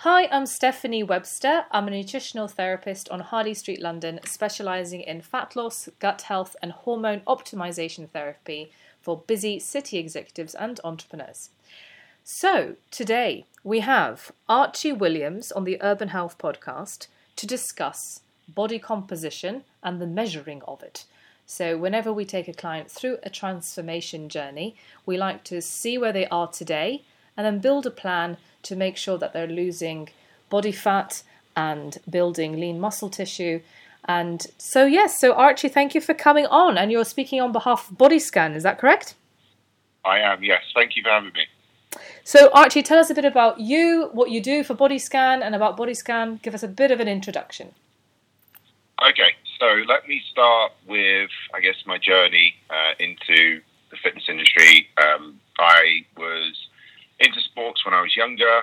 Hi, 0.00 0.28
I'm 0.30 0.44
Stephanie 0.44 1.02
Webster. 1.02 1.64
I'm 1.70 1.88
a 1.88 1.90
nutritional 1.90 2.48
therapist 2.48 3.08
on 3.08 3.20
Harley 3.20 3.54
Street, 3.54 3.80
London, 3.80 4.20
specialising 4.26 5.00
in 5.00 5.22
fat 5.22 5.56
loss, 5.56 5.88
gut 6.00 6.20
health, 6.22 6.54
and 6.60 6.70
hormone 6.70 7.20
optimization 7.20 8.06
therapy 8.10 8.70
for 9.00 9.24
busy 9.26 9.58
city 9.58 9.96
executives 9.96 10.54
and 10.54 10.78
entrepreneurs. 10.84 11.48
So, 12.22 12.76
today 12.90 13.46
we 13.64 13.80
have 13.80 14.32
Archie 14.50 14.92
Williams 14.92 15.50
on 15.50 15.64
the 15.64 15.78
Urban 15.80 16.08
Health 16.08 16.36
podcast 16.36 17.06
to 17.36 17.46
discuss 17.46 18.20
body 18.46 18.78
composition 18.78 19.64
and 19.82 19.98
the 19.98 20.06
measuring 20.06 20.60
of 20.68 20.82
it. 20.82 21.06
So, 21.46 21.78
whenever 21.78 22.12
we 22.12 22.26
take 22.26 22.48
a 22.48 22.52
client 22.52 22.90
through 22.90 23.16
a 23.22 23.30
transformation 23.30 24.28
journey, 24.28 24.76
we 25.06 25.16
like 25.16 25.42
to 25.44 25.62
see 25.62 25.96
where 25.96 26.12
they 26.12 26.26
are 26.26 26.48
today 26.48 27.02
and 27.34 27.46
then 27.46 27.60
build 27.60 27.86
a 27.86 27.90
plan 27.90 28.36
to 28.66 28.76
make 28.76 28.96
sure 28.96 29.18
that 29.18 29.32
they're 29.32 29.46
losing 29.46 30.08
body 30.50 30.72
fat 30.72 31.22
and 31.56 31.98
building 32.08 32.60
lean 32.60 32.78
muscle 32.78 33.10
tissue. 33.10 33.60
And 34.04 34.46
so, 34.58 34.86
yes, 34.86 35.18
so 35.20 35.32
Archie, 35.32 35.68
thank 35.68 35.94
you 35.94 36.00
for 36.00 36.14
coming 36.14 36.46
on. 36.46 36.78
And 36.78 36.92
you're 36.92 37.04
speaking 37.04 37.40
on 37.40 37.52
behalf 37.52 37.90
of 37.90 37.98
Bodyscan, 37.98 38.54
is 38.54 38.62
that 38.62 38.78
correct? 38.78 39.14
I 40.04 40.20
am, 40.20 40.44
yes. 40.44 40.62
Thank 40.74 40.96
you 40.96 41.02
for 41.02 41.10
having 41.10 41.32
me. 41.32 41.46
So, 42.22 42.50
Archie, 42.52 42.82
tell 42.82 42.98
us 42.98 43.10
a 43.10 43.14
bit 43.14 43.24
about 43.24 43.58
you, 43.58 44.10
what 44.12 44.30
you 44.30 44.40
do 44.40 44.62
for 44.62 44.74
Bodyscan, 44.74 45.42
and 45.42 45.54
about 45.54 45.76
Bodyscan. 45.76 46.42
Give 46.42 46.54
us 46.54 46.62
a 46.62 46.68
bit 46.68 46.90
of 46.90 47.00
an 47.00 47.08
introduction. 47.08 47.72
Okay, 49.02 49.34
so 49.58 49.66
let 49.88 50.06
me 50.08 50.22
start 50.30 50.72
with, 50.86 51.30
I 51.54 51.60
guess, 51.60 51.76
my 51.86 51.98
journey 51.98 52.54
uh, 52.70 52.94
into 52.98 53.60
the 53.90 53.96
fitness 54.02 54.24
industry. 54.28 54.88
Um, 55.02 55.40
I 55.58 56.04
was 56.16 56.65
into 57.20 57.40
sports 57.40 57.84
when 57.84 57.94
I 57.94 58.00
was 58.00 58.16
younger. 58.16 58.62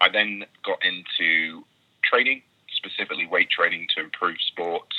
I 0.00 0.08
then 0.08 0.44
got 0.64 0.78
into 0.84 1.64
training, 2.02 2.42
specifically 2.74 3.26
weight 3.26 3.50
training 3.50 3.86
to 3.96 4.02
improve 4.02 4.36
sports. 4.40 4.96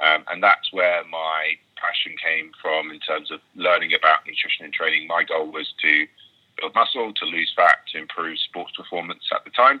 Um, 0.00 0.24
and 0.30 0.42
that's 0.42 0.72
where 0.72 1.04
my 1.04 1.56
passion 1.76 2.14
came 2.22 2.50
from 2.60 2.90
in 2.90 3.00
terms 3.00 3.30
of 3.30 3.40
learning 3.54 3.92
about 3.94 4.26
nutrition 4.26 4.64
and 4.64 4.72
training. 4.72 5.06
My 5.06 5.24
goal 5.24 5.50
was 5.50 5.72
to 5.82 6.06
build 6.60 6.74
muscle, 6.74 7.12
to 7.12 7.24
lose 7.24 7.52
fat, 7.56 7.84
to 7.92 7.98
improve 7.98 8.38
sports 8.38 8.72
performance 8.76 9.24
at 9.32 9.44
the 9.44 9.50
time. 9.50 9.80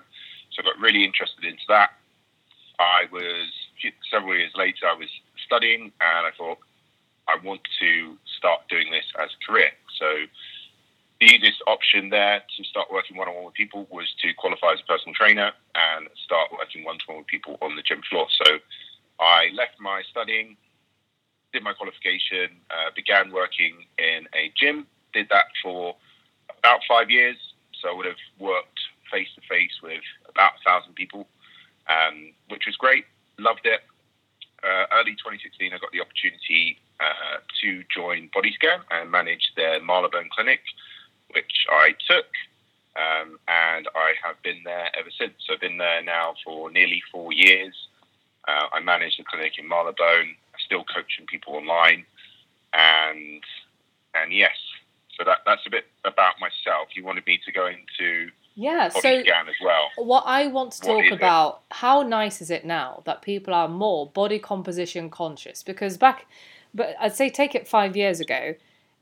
So 0.52 0.62
I 0.62 0.64
got 0.64 0.80
really 0.80 1.04
interested 1.04 1.44
into 1.44 1.64
that. 1.68 1.90
I 2.78 3.04
was 3.10 3.48
several 4.10 4.36
years 4.36 4.52
later, 4.54 4.86
I 4.86 4.94
was 4.94 5.08
studying 5.44 5.92
and 6.00 6.26
I 6.26 6.30
thought 6.36 6.58
I 7.28 7.36
want 7.42 7.62
to 7.80 8.16
start 8.38 8.68
doing 8.68 8.90
this 8.90 9.04
as 9.20 9.30
a 9.30 9.46
career. 9.46 9.70
So 9.98 10.06
the 11.20 11.26
easiest 11.26 11.62
option 11.66 12.10
there 12.10 12.42
to 12.56 12.64
start 12.64 12.88
working 12.92 13.16
one 13.16 13.28
on 13.28 13.34
one 13.34 13.44
with 13.46 13.54
people 13.54 13.86
was 13.90 14.12
to 14.20 14.34
qualify 14.34 14.72
as 14.72 14.80
a 14.80 14.86
personal 14.90 15.14
trainer 15.14 15.52
and 15.74 16.08
start 16.24 16.52
working 16.52 16.84
one 16.84 16.98
to 16.98 17.04
one 17.08 17.18
with 17.18 17.26
people 17.26 17.56
on 17.62 17.74
the 17.76 17.82
gym 17.82 18.02
floor. 18.08 18.26
So 18.44 18.58
I 19.18 19.48
left 19.54 19.80
my 19.80 20.02
studying, 20.10 20.56
did 21.52 21.62
my 21.62 21.72
qualification, 21.72 22.60
uh, 22.70 22.92
began 22.94 23.32
working 23.32 23.86
in 23.98 24.28
a 24.34 24.52
gym, 24.60 24.86
did 25.14 25.28
that 25.30 25.46
for 25.62 25.96
about 26.58 26.80
five 26.88 27.08
years. 27.08 27.36
So 27.80 27.88
I 27.88 27.94
would 27.96 28.06
have 28.06 28.20
worked 28.38 28.80
face 29.10 29.28
to 29.36 29.40
face 29.48 29.72
with 29.82 30.04
about 30.28 30.52
a 30.60 30.64
thousand 30.68 30.94
people, 30.96 31.28
um, 31.88 32.32
which 32.48 32.64
was 32.66 32.76
great. 32.76 33.06
Loved 33.38 33.64
it. 33.64 33.80
Uh, 34.64 34.84
early 34.92 35.12
2016, 35.12 35.72
I 35.72 35.78
got 35.78 35.92
the 35.92 36.00
opportunity 36.00 36.78
uh, 37.00 37.40
to 37.62 37.84
join 37.94 38.28
Bodyscan 38.36 38.80
and 38.90 39.10
manage 39.10 39.52
their 39.56 39.80
Marylebone 39.80 40.28
clinic 40.34 40.60
which 41.36 41.66
I 41.70 41.94
took. 42.08 42.26
Um, 42.96 43.38
and 43.46 43.86
I 43.94 44.14
have 44.24 44.42
been 44.42 44.62
there 44.64 44.88
ever 44.98 45.10
since. 45.20 45.34
So 45.46 45.52
I've 45.52 45.60
been 45.60 45.76
there 45.76 46.02
now 46.02 46.34
for 46.42 46.70
nearly 46.70 47.02
four 47.12 47.30
years. 47.30 47.74
Uh, 48.48 48.68
I 48.72 48.80
manage 48.80 49.18
the 49.18 49.24
clinic 49.24 49.52
in 49.58 49.68
Marylebone. 49.68 50.30
I'm 50.32 50.60
still 50.64 50.82
coaching 50.84 51.26
people 51.26 51.56
online, 51.56 52.06
and 52.72 53.42
and 54.14 54.32
yes, 54.32 54.56
so 55.14 55.24
that 55.24 55.38
that's 55.44 55.66
a 55.66 55.70
bit 55.70 55.84
about 56.06 56.34
myself. 56.40 56.88
You 56.96 57.04
wanted 57.04 57.26
me 57.26 57.38
to 57.44 57.52
go 57.52 57.66
into 57.66 58.30
yeah, 58.54 58.88
so 58.88 59.00
scan 59.00 59.48
as 59.48 59.54
well. 59.62 59.90
What 59.98 60.24
I 60.26 60.46
want 60.46 60.72
to 60.72 60.88
What 60.88 60.94
talk 60.94 61.04
is 61.04 61.12
it? 61.12 61.14
about 61.16 61.60
how 61.70 62.00
nice 62.00 62.40
is 62.40 62.50
it 62.50 62.64
now 62.64 63.02
that 63.04 63.20
people 63.20 63.52
are 63.52 63.68
more 63.68 64.06
body 64.06 64.38
composition 64.38 65.10
conscious? 65.10 65.62
Because 65.62 65.98
back, 65.98 66.24
but 66.72 66.96
I'd 66.98 67.14
say 67.14 67.28
take 67.28 67.54
it 67.54 67.68
five 67.68 67.94
years 67.94 68.20
ago, 68.20 68.54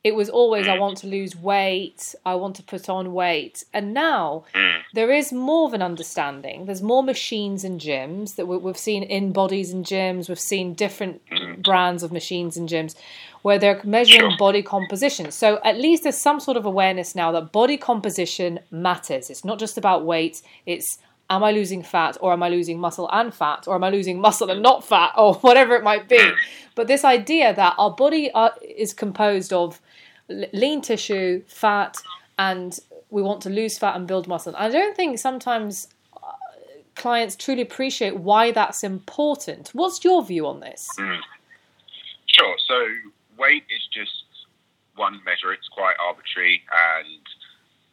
it 0.05 0.15
was 0.15 0.29
always 0.29 0.69
I 0.69 0.77
mm. 0.77 0.81
want 0.81 0.99
to 0.99 1.07
lose 1.07 1.35
weight, 1.35 2.15
I 2.27 2.35
want 2.35 2.57
to 2.57 2.63
put 2.63 2.91
on 2.91 3.15
weight, 3.15 3.65
and 3.73 3.95
now 3.95 4.45
Mm. 4.55 4.81
there 4.93 5.11
is 5.11 5.33
more 5.33 5.67
of 5.67 5.73
an 5.73 5.81
understanding. 5.81 6.67
There's 6.67 6.83
more 6.83 7.03
machines 7.03 7.65
in 7.65 7.79
gyms 7.79 8.37
that 8.37 8.47
we- 8.47 8.59
we've 8.59 8.77
seen 8.77 9.09
InBodys 9.09 9.73
and 9.73 9.85
gyms. 9.85 10.29
We've 10.29 10.39
seen 10.39 10.75
different 10.75 11.23
mm-hmm. 11.31 11.63
brands 11.63 12.03
of 12.03 12.13
machines 12.13 12.59
and 12.59 12.69
gyms 12.69 12.95
where 13.41 13.59
they're 13.59 13.81
measuring 13.85 14.37
body 14.37 14.63
composition. 14.63 15.31
So 15.31 15.59
at 15.65 15.79
least 15.79 16.03
there's 16.03 16.19
some 16.19 16.39
sort 16.39 16.57
of 16.59 16.67
awareness 16.67 17.15
now 17.15 17.33
that 17.33 17.53
body 17.53 17.79
composition 17.79 18.61
matters. 18.71 19.31
It's 19.31 19.45
not 19.45 19.59
just 19.59 19.79
about 19.79 20.05
weight. 20.05 20.43
It's 20.67 20.99
am 21.31 21.43
I 21.43 21.51
losing 21.53 21.83
fat 21.83 22.17
or 22.21 22.33
am 22.33 22.43
I 22.43 22.49
losing 22.49 22.79
muscle 22.79 23.09
and 23.13 23.35
fat 23.35 23.67
or 23.67 23.75
am 23.75 23.85
I 23.85 23.91
losing 23.91 24.21
muscle 24.21 24.51
and 24.51 24.63
not 24.63 24.87
fat 24.87 25.13
or 25.19 25.35
whatever 25.37 25.75
it 25.75 25.83
might 25.83 26.09
be. 26.09 26.19
Mm. 26.19 26.35
But 26.75 26.89
this 26.89 27.05
idea 27.05 27.55
that 27.55 27.75
our 27.79 27.91
body 27.91 28.31
are, 28.33 28.53
is 28.63 28.93
composed 28.93 29.53
of 29.53 29.81
lean 30.29 30.81
tissue, 30.81 31.43
fat, 31.47 31.97
and 32.39 32.79
we 33.11 33.23
want 33.23 33.43
to 33.43 33.51
lose 33.51 33.79
fat 33.79 33.97
and 33.97 34.07
build 34.07 34.27
muscle. 34.27 34.55
I 34.57 34.69
don't 34.69 34.97
think 34.97 35.19
sometimes 35.19 35.89
uh, 36.17 36.33
clients 36.95 37.37
truly 37.37 37.63
appreciate 37.63 38.17
why 38.17 38.51
that's 38.51 38.83
important. 38.83 39.71
What's 39.73 40.05
your 40.05 40.25
view 40.25 40.47
on 40.47 40.61
this? 40.61 40.89
Sure. 42.27 42.57
So 42.67 42.87
weight 43.39 43.65
is 43.71 43.87
just 43.93 44.25
one 44.97 45.21
measure. 45.25 45.53
It's 45.53 45.69
quite 45.69 45.95
arbitrary, 46.01 46.63
and 47.01 47.21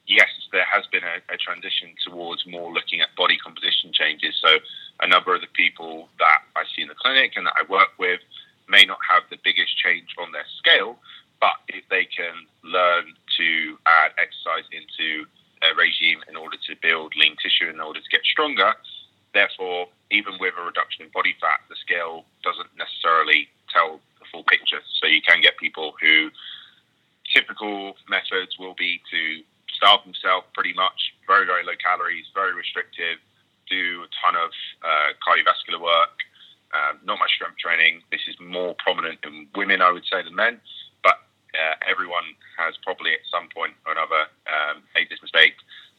yes, 0.07 0.29
there 0.51 0.65
has 0.65 0.85
been 0.91 1.03
a, 1.03 1.33
a 1.33 1.37
transition 1.37 1.89
towards 2.05 2.45
more 2.47 2.71
looking 2.71 3.01
at 3.01 3.15
body 3.15 3.37
composition 3.37 3.91
changes. 3.93 4.35
So 4.41 4.57
a 5.01 5.07
number 5.07 5.33
of 5.35 5.41
the 5.41 5.47
people 5.53 6.09
that 6.19 6.39
I 6.55 6.63
see 6.75 6.81
in 6.81 6.87
the 6.87 6.95
clinic 6.95 7.33
and 7.35 7.45
that 7.45 7.53
I 7.57 7.69
work 7.71 7.89
with 7.97 8.21
may 8.69 8.85
not 8.85 8.99
have 9.09 9.23
the 9.29 9.37
biggest 9.43 9.77
change 9.77 10.15
on 10.17 10.31
their 10.31 10.45
scale, 10.57 10.97
but 11.41 11.57
if 11.67 11.83
they 11.89 12.05
can 12.05 12.45
learn 12.63 13.17
to 13.37 13.75
add 13.89 14.13
exercise 14.21 14.69
into 14.69 15.25
their 15.59 15.73
regime 15.75 16.21
in 16.29 16.37
order 16.37 16.55
to 16.69 16.77
build 16.81 17.17
lean 17.17 17.35
tissue 17.41 17.67
in 17.67 17.81
order 17.81 17.99
to 17.99 18.09
get 18.13 18.21
stronger, 18.23 18.73
therefore, 19.33 19.89
even 20.13 20.37
with 20.39 20.53
a 20.57 20.63
reduction 20.63 21.03
in 21.03 21.09
body 21.11 21.35
fat, 21.41 21.59
the 21.67 21.75
scale 21.81 22.23
doesn't 22.45 22.69
necessarily 22.77 23.49
tell 23.73 23.99
the 24.21 24.25
full 24.31 24.45
picture. 24.45 24.79
So 25.01 25.09
you 25.09 25.21
can 25.25 25.41
get 25.41 25.57
people 25.57 25.97
who 25.99 26.29
typical 27.33 27.97
methods 28.07 28.57
will 28.61 28.75
be 28.77 29.01
to 29.09 29.41
starve 29.73 30.05
themselves 30.05 30.45
pretty 30.53 30.73
much, 30.73 31.13
very, 31.25 31.45
very 31.45 31.65
low 31.65 31.77
calories, 31.81 32.25
very 32.35 32.53
restrictive, 32.53 33.17
do 33.69 34.05
a 34.05 34.09
ton 34.21 34.35
of 34.35 34.51
uh, 34.83 35.17
cardiovascular 35.25 35.81
work, 35.81 36.21
um, 36.75 36.99
not 37.03 37.17
much 37.19 37.31
strength 37.33 37.57
training. 37.57 38.01
This 38.11 38.21
is 38.27 38.35
more 38.39 38.75
prominent 38.77 39.19
in 39.23 39.47
women, 39.55 39.81
I 39.81 39.91
would 39.91 40.05
say, 40.05 40.21
than 40.23 40.35
men. 40.35 40.59
Uh, 41.53 41.75
everyone 41.87 42.35
has 42.57 42.75
probably 42.83 43.13
at 43.13 43.23
some 43.27 43.49
point 43.51 43.73
or 43.85 43.91
another 43.93 44.27
um, 44.47 44.83
made 44.95 45.09
this 45.09 45.21
mistake. 45.21 45.55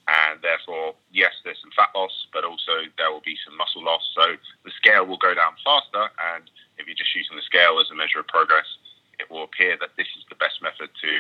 And 0.09 0.43
therefore, 0.43 0.99
yes, 1.15 1.31
there's 1.45 1.61
some 1.63 1.71
fat 1.77 1.95
loss, 1.95 2.27
but 2.35 2.43
also 2.43 2.91
there 2.99 3.13
will 3.13 3.23
be 3.23 3.39
some 3.47 3.57
muscle 3.57 3.85
loss. 3.85 4.03
So 4.17 4.35
the 4.65 4.75
scale 4.75 5.07
will 5.07 5.21
go 5.21 5.35
down 5.35 5.55
faster. 5.63 6.11
And 6.35 6.51
if 6.79 6.87
you're 6.91 6.99
just 6.99 7.15
using 7.15 7.37
the 7.39 7.47
scale 7.47 7.79
as 7.79 7.91
a 7.91 7.95
measure 7.95 8.19
of 8.19 8.27
progress, 8.27 8.67
it 9.23 9.31
will 9.31 9.45
appear 9.47 9.79
that 9.79 9.95
this 9.95 10.11
is 10.19 10.27
the 10.27 10.35
best 10.35 10.59
method 10.59 10.91
to 10.91 11.13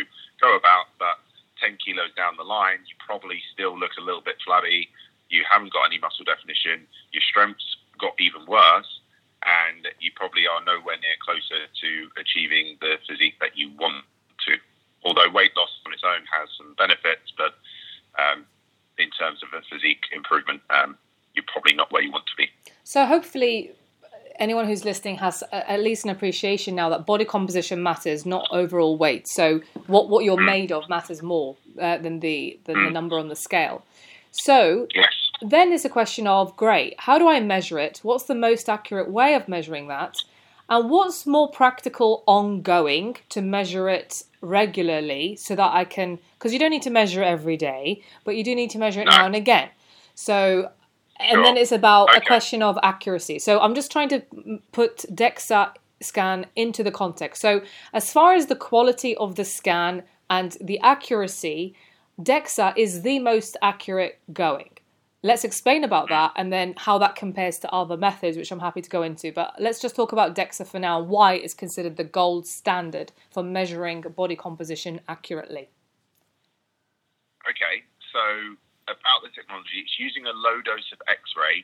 go 0.43 0.57
about. 0.59 0.91
But 0.99 1.23
10 1.63 1.79
kilos 1.79 2.11
down 2.19 2.35
the 2.35 2.47
line, 2.49 2.83
you 2.91 2.99
probably 2.99 3.39
still 3.55 3.79
look 3.79 3.95
a 3.99 4.03
little 4.03 4.25
bit 4.25 4.43
flabby. 4.43 4.91
You 5.31 5.47
haven't 5.47 5.73
got 5.73 5.87
any 5.87 6.03
muscle 6.03 6.27
definition. 6.27 6.83
Your 7.15 7.23
strength's 7.23 7.79
got 8.03 8.19
even 8.19 8.43
worse. 8.51 8.91
And 9.47 9.87
you 9.99 10.11
probably 10.15 10.47
are 10.47 10.63
nowhere 10.63 10.99
near 10.99 11.19
closer 11.23 11.67
to 11.71 11.91
achieving 12.19 12.79
the 12.83 12.99
physique 13.07 13.39
that 13.41 13.59
you 13.59 13.71
want. 13.79 14.07
Although 15.05 15.31
weight 15.31 15.57
loss 15.57 15.71
on 15.87 15.93
its 15.93 16.03
own 16.05 16.25
has 16.39 16.49
some 16.57 16.75
benefits, 16.79 17.33
but 17.37 17.55
um, 18.19 18.45
in 18.99 19.11
terms 19.11 19.41
of 19.43 19.49
a 19.59 19.63
physique 19.71 20.05
improvement, 20.15 20.63
um, 20.71 20.97
you're 21.35 21.45
probably 21.53 21.75
not 21.75 21.91
where 21.93 22.03
you 22.03 22.13
want 22.13 22.27
to 22.27 22.37
be. 22.37 22.49
So 22.85 23.07
hopefully 23.07 23.73
anyone 24.39 24.67
who's 24.67 24.85
listening 24.85 25.17
has 25.17 25.43
at 25.53 25.81
least 25.81 26.05
an 26.05 26.11
appreciation 26.11 26.75
now 26.75 26.89
that 26.89 27.07
body 27.07 27.25
composition 27.25 27.83
matters, 27.83 28.25
not 28.27 28.47
overall 28.51 28.97
weight. 28.97 29.29
So 29.29 29.61
what 29.87 30.09
what 30.09 30.25
you're 30.25 30.41
made 30.41 30.73
of 30.73 30.89
matters 30.89 31.23
more 31.23 31.57
uh, 31.81 31.99
than 31.99 32.21
the 32.21 32.59
than 32.65 32.85
the 32.85 32.91
number 32.91 33.19
on 33.19 33.29
the 33.29 33.37
scale. 33.37 33.85
So 34.31 34.87
Yes. 34.95 35.13
then 35.43 35.73
it's 35.73 35.85
a 35.85 35.91
question 35.91 36.27
of 36.27 36.57
great, 36.57 36.95
how 37.01 37.19
do 37.19 37.29
I 37.29 37.39
measure 37.41 37.79
it? 37.79 38.01
What's 38.03 38.25
the 38.25 38.35
most 38.35 38.69
accurate 38.69 39.11
way 39.11 39.35
of 39.35 39.47
measuring 39.47 39.89
that? 39.89 40.17
And 40.73 40.89
what's 40.89 41.27
more 41.27 41.51
practical 41.51 42.25
ongoing 42.27 43.19
to 43.29 43.43
measure 43.43 43.91
it 43.91 44.23
regularly 44.41 45.37
so 45.37 45.55
that 45.55 45.71
I 45.75 45.85
can, 45.85 46.19
because 46.39 46.55
you 46.55 46.59
don't 46.59 46.71
need 46.71 46.81
to 46.83 46.91
measure 46.91 47.23
it 47.23 47.27
every 47.27 47.59
day, 47.59 48.03
but 48.25 48.37
you 48.37 48.43
do 48.43 48.55
need 48.55 48.71
to 48.71 48.79
measure 48.79 49.03
it 49.03 49.05
No. 49.05 49.11
now 49.19 49.27
and 49.27 49.37
again. 49.37 49.69
So 50.15 50.71
and 51.21 51.33
Sure. 51.33 51.45
then 51.45 51.57
it's 51.59 51.73
about 51.73 52.17
a 52.17 52.23
question 52.23 52.63
of 52.63 52.79
accuracy. 52.83 53.39
So 53.39 53.61
I'm 53.61 53.75
just 53.75 53.93
trying 53.93 54.09
to 54.09 54.23
put 54.73 55.05
DEXA 55.15 55.75
scan 56.01 56.47
into 56.57 56.83
the 56.83 56.91
context. 56.91 57.43
So 57.43 57.61
as 57.93 58.11
far 58.11 58.33
as 58.33 58.47
the 58.47 58.57
quality 58.57 59.15
of 59.17 59.37
the 59.37 59.45
scan 59.45 60.03
and 60.31 60.57
the 60.61 60.81
accuracy, 60.81 61.75
DEXA 62.21 62.73
is 62.77 63.03
the 63.03 63.19
most 63.19 63.57
accurate 63.61 64.19
going. 64.33 64.71
Let's 65.25 65.45
explain 65.45 65.85
about 65.85 66.09
that 66.09 66.33
and 66.35 66.53
then 66.53 66.75
how 66.77 66.99
that 66.99 67.15
compares 67.15 67.59
to 67.61 67.71
other 67.71 67.97
methods, 67.97 68.37
which 68.37 68.51
I'm 68.51 68.59
happy 68.59 68.83
to 68.83 68.91
go 68.91 69.05
into. 69.05 69.31
But 69.31 69.55
let's 69.61 69.79
just 69.79 69.95
talk 69.95 70.11
about 70.11 70.35
DEXA 70.35 70.67
for 70.67 70.81
now. 70.81 71.01
Why 71.01 71.35
it's 71.35 71.55
considered 71.55 71.97
the 71.97 72.03
gold 72.03 72.47
standard 72.47 73.13
for 73.31 73.45
measuring 73.45 74.03
body 74.03 74.35
composition 74.35 75.01
accurately. 75.07 75.71
Okay, 77.47 77.87
so 78.11 78.59
about 78.91 79.23
the 79.23 79.31
technology, 79.31 79.79
it's 79.79 79.95
using 79.99 80.27
a 80.27 80.35
low 80.35 80.59
dose 80.63 80.91
of 80.91 80.99
X-ray 81.07 81.63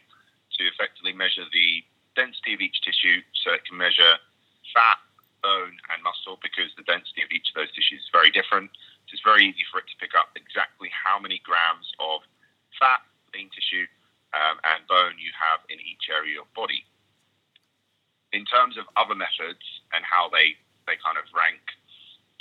to 0.58 0.62
effectively 0.70 1.12
measure 1.12 1.46
the 1.50 1.82
density 2.14 2.55
of 2.55 2.60
each 2.60 2.78
tissue, 2.82 3.22
so 3.43 3.55
it 3.55 3.64
can 3.66 3.76
measure 3.78 4.19
fat, 4.75 4.99
bone, 5.43 5.75
and 5.90 5.99
muscle 6.02 6.38
because 6.43 6.70
the 6.78 6.87
density 6.87 7.22
of 7.26 7.31
each 7.34 7.50
of 7.50 7.58
those 7.58 7.70
tissues 7.75 8.06
is 8.06 8.10
very 8.14 8.31
different. 8.31 8.70
So 9.10 9.19
it's 9.19 9.26
very 9.26 9.50
easy 9.50 9.66
for 9.70 9.82
it 9.82 9.87
to 9.90 9.96
pick 9.99 10.14
up 10.14 10.31
exactly 10.38 10.90
how 10.94 11.19
many 11.19 11.43
grams 11.43 11.90
of 11.99 12.22
fat, 12.78 13.02
lean 13.35 13.51
tissue, 13.53 13.87
um, 14.37 14.61
and 14.65 14.85
bone 14.87 15.17
you 15.17 15.33
have 15.33 15.65
in 15.69 15.81
each 15.81 16.09
area 16.13 16.41
of 16.41 16.49
body. 16.53 16.85
In 18.33 18.45
terms 18.45 18.77
of 18.77 18.85
other 18.97 19.17
methods 19.17 19.65
and 19.97 20.05
how 20.05 20.29
they, 20.29 20.57
they 20.85 21.01
kind 21.01 21.17
of 21.17 21.25
rank, 21.33 21.65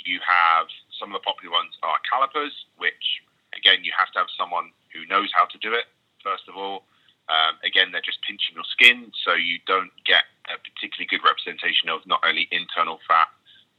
you 0.04 0.20
have 0.20 0.68
some 0.96 1.12
of 1.12 1.20
the 1.20 1.24
popular 1.24 1.52
ones 1.52 1.74
are 1.82 1.96
calipers, 2.04 2.52
which 2.76 3.24
again 3.56 3.84
you 3.84 3.92
have 3.96 4.12
to 4.12 4.18
have 4.20 4.30
someone 4.36 4.70
who 4.92 5.08
knows 5.08 5.32
how 5.32 5.48
to 5.48 5.58
do 5.58 5.72
it. 5.72 5.88
First 6.22 6.48
of 6.48 6.56
all, 6.56 6.84
um, 7.28 7.56
again 7.64 7.92
they're 7.92 8.04
just 8.04 8.20
pinching 8.24 8.56
your 8.56 8.68
skin, 8.68 9.12
so 9.24 9.34
you 9.34 9.58
don't 9.66 9.92
get 10.04 10.28
a 10.48 10.56
particularly 10.60 11.08
good 11.08 11.24
representation 11.24 11.88
of 11.88 12.04
not 12.04 12.20
only 12.24 12.48
internal 12.52 13.00
fat 13.08 13.28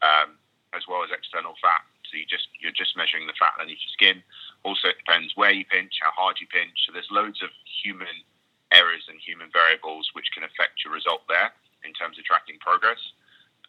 um, 0.02 0.38
as 0.74 0.86
well 0.90 1.04
as 1.04 1.10
external 1.14 1.54
fat. 1.62 1.82
So 2.10 2.18
you 2.18 2.26
just 2.26 2.50
you're 2.58 2.76
just 2.76 2.98
measuring 2.98 3.30
the 3.30 3.38
fat 3.38 3.54
underneath 3.58 3.86
your 3.86 3.94
skin. 3.94 4.18
Also, 4.66 4.90
it 4.90 4.98
depends 5.00 5.38
where 5.38 5.54
you 5.54 5.64
pinch, 5.66 6.02
how 6.02 6.12
hard 6.12 6.42
you 6.42 6.48
pinch. 6.50 6.74
So 6.86 6.92
there's 6.92 7.10
loads 7.14 7.42
of 7.42 7.50
human 7.64 8.26
errors 8.74 9.06
and 9.10 9.18
human 9.22 9.50
variables 9.54 10.10
which 10.14 10.30
can 10.34 10.44
affect 10.44 10.84
your 10.84 10.94
result 10.94 11.26
there 11.30 11.54
in 11.86 11.94
terms 11.94 12.18
of 12.18 12.26
tracking 12.26 12.58
progress. 12.60 13.00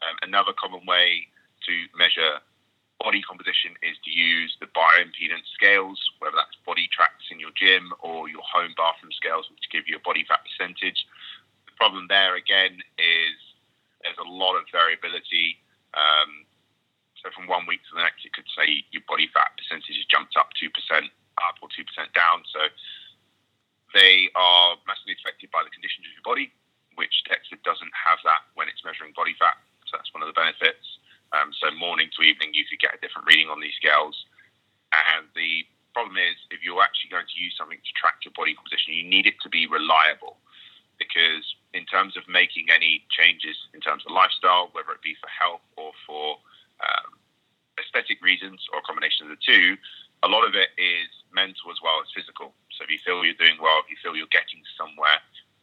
Um, 0.00 0.16
another 0.24 0.52
common 0.56 0.84
way 0.88 1.28
to 1.68 1.74
measure 1.96 2.40
body 3.00 3.24
composition 3.24 3.72
is 3.80 3.96
to 4.04 4.10
use 4.12 4.56
the 4.60 4.68
bioimpedance 4.76 5.48
scales, 5.56 5.96
whether 6.20 6.36
that's 6.36 6.56
Boditrax 6.68 7.32
in 7.32 7.40
your 7.40 7.50
gym 7.56 7.92
or 8.00 8.28
your 8.28 8.44
home 8.44 8.76
bathroom 8.76 9.12
scales, 9.12 9.48
which 9.48 9.72
give 9.72 9.88
you 9.88 9.96
a 9.96 10.04
body 10.04 10.24
fat 10.28 10.44
percentage. 10.44 11.08
The 11.64 11.72
problem 11.80 12.06
there 12.08 12.36
again 12.36 12.76
is 13.00 13.36
there's 14.04 14.20
a 14.20 14.28
lot 14.28 14.56
of 14.56 14.68
variability. 14.72 15.60
Um, 15.96 16.44
so 17.20 17.28
from 17.36 17.46
one 17.46 17.68
week 17.68 17.84
to 17.88 17.92
the 17.96 18.02
next, 18.02 18.24
it 18.24 18.32
could 18.32 18.48
say 18.56 18.84
your 18.90 19.04
body 19.04 19.28
fat 19.32 19.52
percentage 19.56 19.96
has 19.96 20.08
jumped 20.08 20.36
up 20.36 20.52
two 20.56 20.72
percent 20.72 21.12
up 21.40 21.60
or 21.60 21.68
two 21.72 21.84
percent 21.84 22.12
down. 22.16 22.44
So 22.48 22.68
they 23.92 24.30
are 24.34 24.78
massively 24.86 25.16
affected 25.18 25.50
by 25.50 25.62
the 25.66 25.72
conditions 25.72 26.06
of 26.06 26.12
your 26.14 26.26
body, 26.26 26.52
which 26.94 27.26
DEXA 27.26 27.58
doesn't 27.66 27.94
have 27.94 28.22
that 28.24 28.46
when 28.54 28.70
it's 28.70 28.84
measuring 28.86 29.12
body 29.12 29.34
fat. 29.38 29.58
So 29.86 29.98
that's 29.98 30.12
one 30.14 30.22
of 30.22 30.30
the 30.30 30.38
benefits. 30.38 31.00
Um, 31.34 31.54
so 31.54 31.70
morning 31.74 32.10
to 32.14 32.26
evening, 32.26 32.54
you 32.54 32.66
could 32.66 32.82
get 32.82 32.94
a 32.94 33.00
different 33.02 33.26
reading 33.26 33.50
on 33.50 33.60
these 33.60 33.74
scales. 33.78 34.26
And 34.90 35.26
the 35.34 35.66
problem 35.94 36.18
is, 36.18 36.34
if 36.50 36.62
you're 36.62 36.82
actually 36.82 37.10
going 37.10 37.26
to 37.26 37.38
use 37.38 37.54
something 37.58 37.78
to 37.78 37.92
track 37.94 38.22
your 38.22 38.34
body 38.34 38.54
composition, 38.54 38.94
you 38.94 39.06
need 39.06 39.26
it 39.26 39.38
to 39.42 39.48
be 39.50 39.66
reliable. 39.66 40.38
Because 40.98 41.46
in 41.72 41.86
terms 41.86 42.14
of 42.18 42.28
making 42.28 42.68
any 42.68 43.06
changes 43.10 43.56
in 43.72 43.80
terms 43.80 44.04
of 44.04 44.12
lifestyle, 44.12 44.68
whether 44.74 44.92
it 44.92 45.02
be 45.02 45.16
for 45.16 45.30
health 45.32 45.64
or 45.78 45.90
for 46.06 46.36
um, 46.82 47.16
aesthetic 47.80 48.20
reasons 48.20 48.60
or 48.74 48.80
a 48.80 48.86
combination 48.86 49.26
of 49.26 49.32
the 49.32 49.40
two, 49.40 49.80
a 50.22 50.28
lot 50.28 50.44
of 50.44 50.52
it 50.52 50.76
is 50.76 51.08
mental 51.32 51.72
as 51.72 51.80
well 51.80 52.02
as 52.04 52.12
physical. 52.12 52.52
So 52.76 52.84
if 52.84 52.92
you 52.92 53.00
feel 53.00 53.24
you're 53.24 53.38
doing 53.38 53.56
well, 53.56 53.80
if 53.80 53.88
you 53.88 53.96
feel 54.02 54.12
you're 54.12 54.28
getting 54.28 54.60
somewhere, 54.76 55.16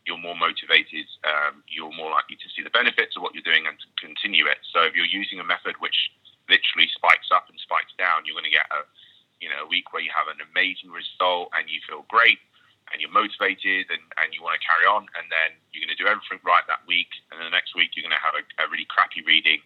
you're 0.10 0.18
more 0.18 0.34
motivated, 0.34 1.06
um, 1.28 1.62
you're 1.68 1.94
more 1.94 2.10
likely 2.10 2.40
to 2.40 2.48
see 2.56 2.64
the 2.64 2.74
benefits 2.74 3.14
of 3.14 3.22
what 3.22 3.36
you're 3.36 3.46
doing 3.46 3.68
and 3.68 3.78
to 3.78 3.88
continue 4.00 4.48
it. 4.48 4.58
So 4.74 4.88
if 4.88 4.96
you're 4.96 5.10
using 5.10 5.38
a 5.38 5.46
method 5.46 5.78
which 5.84 6.10
literally 6.50 6.88
spikes 6.96 7.30
up 7.30 7.52
and 7.52 7.60
spikes 7.60 7.94
down, 8.00 8.24
you're 8.26 8.40
going 8.40 8.50
to 8.50 8.56
get 8.56 8.66
a 8.72 8.88
you 9.38 9.50
know 9.50 9.66
a 9.66 9.70
week 9.70 9.94
where 9.94 10.02
you 10.02 10.07
have 10.18 10.28
an 10.34 10.42
amazing 10.42 10.90
result 10.90 11.54
and 11.54 11.70
you 11.70 11.78
feel 11.86 12.04
great 12.10 12.42
and 12.90 13.04
you're 13.04 13.12
motivated 13.12 13.92
and, 13.92 14.02
and 14.18 14.32
you 14.32 14.40
want 14.40 14.56
to 14.56 14.64
carry 14.64 14.88
on, 14.88 15.06
and 15.20 15.28
then 15.28 15.60
you're 15.76 15.84
going 15.84 15.92
to 15.92 16.00
do 16.00 16.08
everything 16.08 16.40
right 16.48 16.64
that 16.72 16.80
week, 16.88 17.12
and 17.30 17.36
the 17.44 17.52
next 17.52 17.76
week 17.76 17.92
you're 17.94 18.08
going 18.08 18.16
to 18.16 18.24
have 18.24 18.32
a, 18.32 18.44
a 18.64 18.66
really 18.72 18.88
crappy 18.88 19.20
reading, 19.28 19.60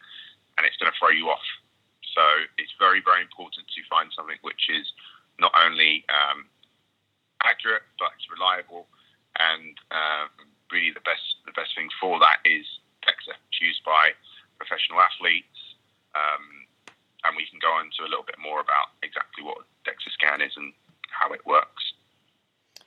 and 0.58 0.66
it's 0.66 0.74
going 0.82 0.90
to 0.90 0.98
throw 0.98 1.14
you 1.14 1.30
off. 1.30 1.46
So 2.18 2.26
it's 2.58 2.74
very 2.82 3.00
very 3.00 3.22
important 3.22 3.70
to 3.72 3.82
find 3.88 4.12
something 4.12 4.42
which 4.42 4.68
is 4.68 4.90
not 5.40 5.54
only 5.54 6.04
um, 6.12 6.50
accurate 7.46 7.86
but 7.98 8.12
it's 8.18 8.28
reliable 8.28 8.90
and 9.40 9.80
um, 9.96 10.30
really 10.74 10.92
the 10.92 11.04
best 11.08 11.40
the 11.48 11.56
best 11.56 11.72
thing 11.78 11.88
for 12.02 12.20
that 12.20 12.44
is 12.44 12.66
DEXA. 13.06 13.38
Used 13.62 13.86
by 13.86 14.18
professional 14.58 14.98
athletes, 15.00 15.78
um, 16.18 16.61
and 17.24 17.36
we 17.36 17.46
can 17.50 17.60
go 17.62 17.80
into 17.80 18.02
a 18.02 18.10
little 18.10 18.26
bit 18.26 18.36
more 18.42 18.60
about 18.60 18.88
exactly 19.04 19.44
what 19.44 19.58
DEXA 19.86 20.12
scan 20.14 20.42
is 20.42 20.54
and 20.58 20.74
how 21.10 21.34
it 21.34 21.46
works. 21.46 21.94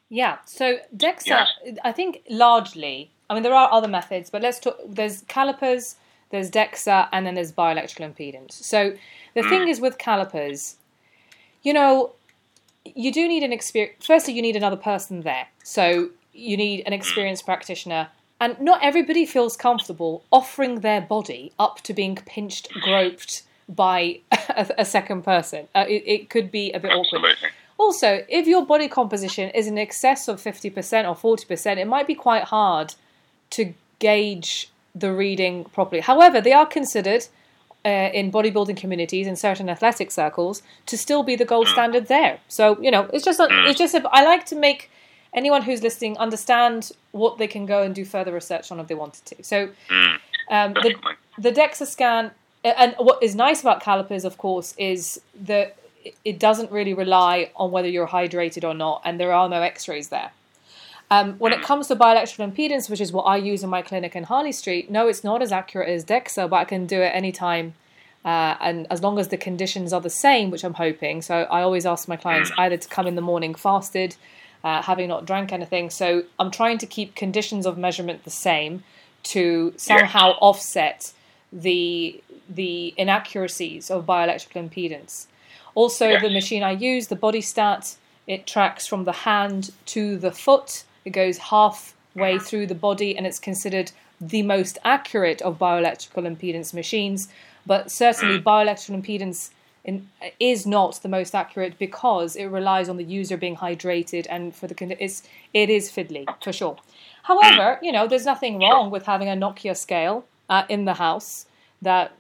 Yeah. 0.09 0.39
So 0.45 0.79
DEXA, 0.97 1.27
Yeah. 1.27 1.47
I 1.83 1.93
think 1.93 2.23
largely. 2.29 3.11
I 3.29 3.35
mean, 3.35 3.43
there 3.43 3.55
are 3.55 3.73
other 3.73 3.89
methods, 3.89 4.31
but 4.31 4.43
let's 4.43 4.61
talk. 4.61 4.79
There's 4.87 5.23
calipers, 5.23 5.97
there's 6.31 6.51
DEXA, 6.51 7.09
and 7.13 7.27
then 7.27 7.35
there's 7.35 7.53
bioelectrical 7.53 8.15
impedance. 8.15 8.53
So 8.53 8.97
the 9.35 9.43
mm. 9.43 9.49
thing 9.49 9.69
is 9.69 9.81
with 9.81 9.99
calipers, 9.99 10.77
you 11.63 11.73
know, 11.73 12.13
you 12.85 13.13
do 13.13 13.27
need 13.27 13.43
an 13.43 13.53
experience. 13.53 14.05
Firstly, 14.05 14.35
you 14.35 14.43
need 14.43 14.57
another 14.57 14.77
person 14.77 15.23
there. 15.23 15.49
So 15.63 16.11
you 16.33 16.57
need 16.57 16.83
an 16.87 16.93
mm. 16.93 16.97
experienced 16.97 17.47
practitioner. 17.47 18.09
And 18.41 18.61
not 18.61 18.81
everybody 18.83 19.25
feels 19.25 19.57
comfortable 19.57 20.25
offering 20.31 20.81
their 20.81 21.01
body 21.01 21.53
up 21.59 21.81
to 21.83 21.95
being 21.95 22.17
pinched, 22.17 22.71
groped 22.83 23.43
by 23.69 24.21
a, 24.33 24.69
a 24.79 24.85
second 24.85 25.23
person. 25.23 25.69
Uh, 25.75 25.85
it, 25.89 26.03
it 26.07 26.31
could 26.31 26.51
be 26.51 26.73
a 26.73 26.81
bit 26.81 26.93
awkward. 26.93 27.23
Also, 27.77 28.25
if 28.29 28.47
your 28.47 28.65
body 28.65 28.89
composition 28.89 29.51
is 29.51 29.67
in 29.67 29.77
excess 29.79 30.29
of 30.29 30.41
50% 30.41 30.73
or 31.25 31.37
40%, 31.37 31.77
it 31.77 31.87
might 31.87 32.07
be 32.07 32.15
quite 32.15 32.45
hard 32.45 32.95
to 33.51 33.75
gauge 33.99 34.71
the 34.95 35.13
reading 35.13 35.65
properly. 35.65 36.01
However, 36.01 36.41
they 36.41 36.53
are 36.53 36.67
considered 36.67 37.27
uh, 37.85 37.89
in 38.15 38.31
bodybuilding 38.31 38.77
communities 38.77 39.27
in 39.27 39.37
certain 39.37 39.69
athletic 39.69 40.11
circles 40.11 40.63
to 40.87 40.97
still 40.97 41.23
be 41.23 41.37
the 41.37 41.45
gold 41.45 41.67
standard 41.69 42.07
there. 42.07 42.39
So, 42.49 42.81
you 42.81 42.91
know, 42.91 43.11
it's 43.13 43.25
just 43.25 43.41
a, 43.41 43.49
it's 43.69 43.79
just 43.79 43.95
a, 43.95 44.09
I 44.13 44.25
like 44.25 44.47
to 44.47 44.57
make 44.57 44.91
anyone 45.35 45.63
who's 45.63 45.83
listening 45.83 46.17
understand 46.19 46.93
what 47.11 47.39
they 47.39 47.49
can 47.49 47.67
go 47.67 47.83
and 47.83 47.93
do 47.95 48.05
further 48.05 48.33
research 48.33 48.71
on 48.71 48.79
if 48.79 48.87
they 48.87 48.95
wanted 48.95 49.25
to. 49.27 49.43
So, 49.43 49.69
Mm, 49.91 50.19
um, 50.51 50.75
the, 50.75 50.95
the 51.39 51.51
DEXA 51.53 51.87
scan, 51.87 52.31
and 52.65 52.95
what 52.99 53.23
is 53.23 53.35
nice 53.35 53.61
about 53.61 53.83
calipers, 53.83 54.25
of 54.25 54.39
course, 54.39 54.75
is 54.79 55.21
that 55.35 55.77
it 56.25 56.39
doesn't 56.39 56.71
really 56.71 56.95
rely 56.95 57.51
on 57.57 57.71
whether 57.71 57.89
you're 57.89 58.09
hydrated 58.09 58.65
or 58.65 58.75
not, 58.75 59.03
and 59.05 59.21
there 59.21 59.33
are 59.33 59.49
no 59.49 59.63
X-rays 59.63 60.09
there. 60.09 60.33
Um, 61.11 61.35
when 61.35 61.53
it 61.53 61.63
comes 61.63 61.89
to 61.89 61.97
bioelectrical 61.97 62.51
impedance, 62.51 62.89
which 62.89 63.01
is 63.01 63.13
what 63.13 63.25
I 63.25 63.37
use 63.37 63.63
in 63.63 63.71
my 63.71 63.83
clinic 63.83 64.17
in 64.17 64.25
Harley 64.25 64.53
Street, 64.53 64.91
no, 64.91 65.07
it's 65.07 65.23
not 65.23 65.43
as 65.43 65.53
accurate 65.53 65.89
as 65.89 66.05
DEXA, 66.05 66.49
but 66.49 66.57
I 66.57 66.65
can 66.65 66.87
do 66.87 67.01
it 67.01 67.15
anytime, 67.15 67.75
uh, 68.25 68.57
and 68.61 68.87
as 68.91 69.03
long 69.03 69.19
as 69.19 69.29
the 69.29 69.37
conditions 69.37 69.93
are 69.93 70.01
the 70.01 70.11
same, 70.11 70.51
which 70.51 70.65
I'm 70.65 70.75
hoping. 70.75 71.23
So 71.23 71.43
I 71.43 71.63
always 71.63 71.85
ask 71.85 72.09
my 72.09 72.17
clients 72.17 72.51
either 72.59 72.79
to 72.79 72.89
come 72.89 73.07
in 73.07 73.15
the 73.15 73.21
morning 73.21 73.55
fasted, 73.55 74.17
uh, 74.65 74.81
having 74.83 75.09
not 75.09 75.27
drank 75.27 75.53
anything. 75.53 75.91
So 75.91 76.25
I'm 76.39 76.51
trying 76.51 76.79
to 76.79 76.87
keep 76.87 77.15
conditions 77.15 77.67
of 77.67 77.77
measurement 77.77 78.25
the 78.25 78.31
same 78.31 78.83
to 79.25 79.75
somehow 79.77 80.33
offset 80.41 81.13
the 81.53 82.21
the 82.49 82.95
inaccuracies 82.97 83.91
of 83.91 84.07
bioelectrical 84.07 84.69
impedance. 84.69 85.27
Also, 85.75 86.09
Yes. 86.09 86.23
the 86.23 86.31
machine 86.31 86.63
I 86.63 86.73
use, 86.73 87.09
the 87.09 87.17
Bodystat, 87.17 87.97
it 88.27 88.47
tracks 88.47 88.87
from 88.87 89.05
the 89.05 89.13
hand 89.13 89.73
to 89.87 90.17
the 90.17 90.31
foot. 90.31 90.85
It 91.05 91.11
goes 91.11 91.39
halfway 91.39 92.37
uh-huh. 92.37 92.45
through 92.45 92.67
the 92.69 92.75
body, 92.75 93.17
and 93.17 93.27
it's 93.27 93.39
considered 93.39 93.93
the 94.21 94.43
most 94.43 94.79
accurate 94.85 95.43
of 95.43 95.59
bioelectrical 95.59 96.25
impedance 96.25 96.73
machines. 96.73 97.29
But 97.67 97.91
certainly, 97.91 98.39
mm. 98.39 98.43
bioelectrical 98.43 99.03
impedance 99.03 99.51
in, 99.85 100.09
is 100.41 100.67
not 100.67 101.01
the 101.03 101.09
most 101.09 101.35
accurate 101.35 101.79
because 101.79 102.37
it 102.37 102.47
relies 102.47 102.89
on 102.89 102.97
the 102.97 103.05
user 103.05 103.37
being 103.37 103.57
hydrated, 103.57 104.27
and 104.31 104.55
for 104.55 104.67
the 104.67 104.97
it's 105.03 105.23
it 105.53 105.69
is 105.69 105.91
fiddly 105.91 106.25
for 106.43 106.53
sure. 106.53 106.77
However, 107.25 107.79
mm. 107.79 107.79
you 107.83 107.93
know, 107.93 108.07
there's 108.07 108.25
nothing 108.25 108.61
wrong 108.61 108.91
with 108.91 109.07
having 109.07 109.29
a 109.29 109.33
Nokia 109.33 109.77
scale 109.77 110.25
uh, 110.49 110.65
in 110.69 110.85
the 110.85 110.95
house 110.95 111.47
that 111.83 112.13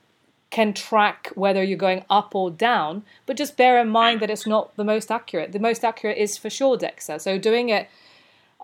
can 0.54 0.72
track 0.72 1.32
whether 1.34 1.64
you're 1.64 1.76
going 1.76 2.04
up 2.08 2.32
or 2.32 2.48
down, 2.48 3.02
but 3.26 3.36
just 3.36 3.56
bear 3.56 3.80
in 3.80 3.88
mind 3.88 4.20
that 4.20 4.30
it's 4.30 4.46
not 4.46 4.64
the 4.76 4.84
most 4.84 5.10
accurate. 5.10 5.50
The 5.50 5.58
most 5.58 5.84
accurate 5.84 6.16
is 6.16 6.38
for 6.38 6.48
sure 6.48 6.78
DEXA. 6.78 7.20
So 7.20 7.38
doing 7.38 7.70
it 7.70 7.88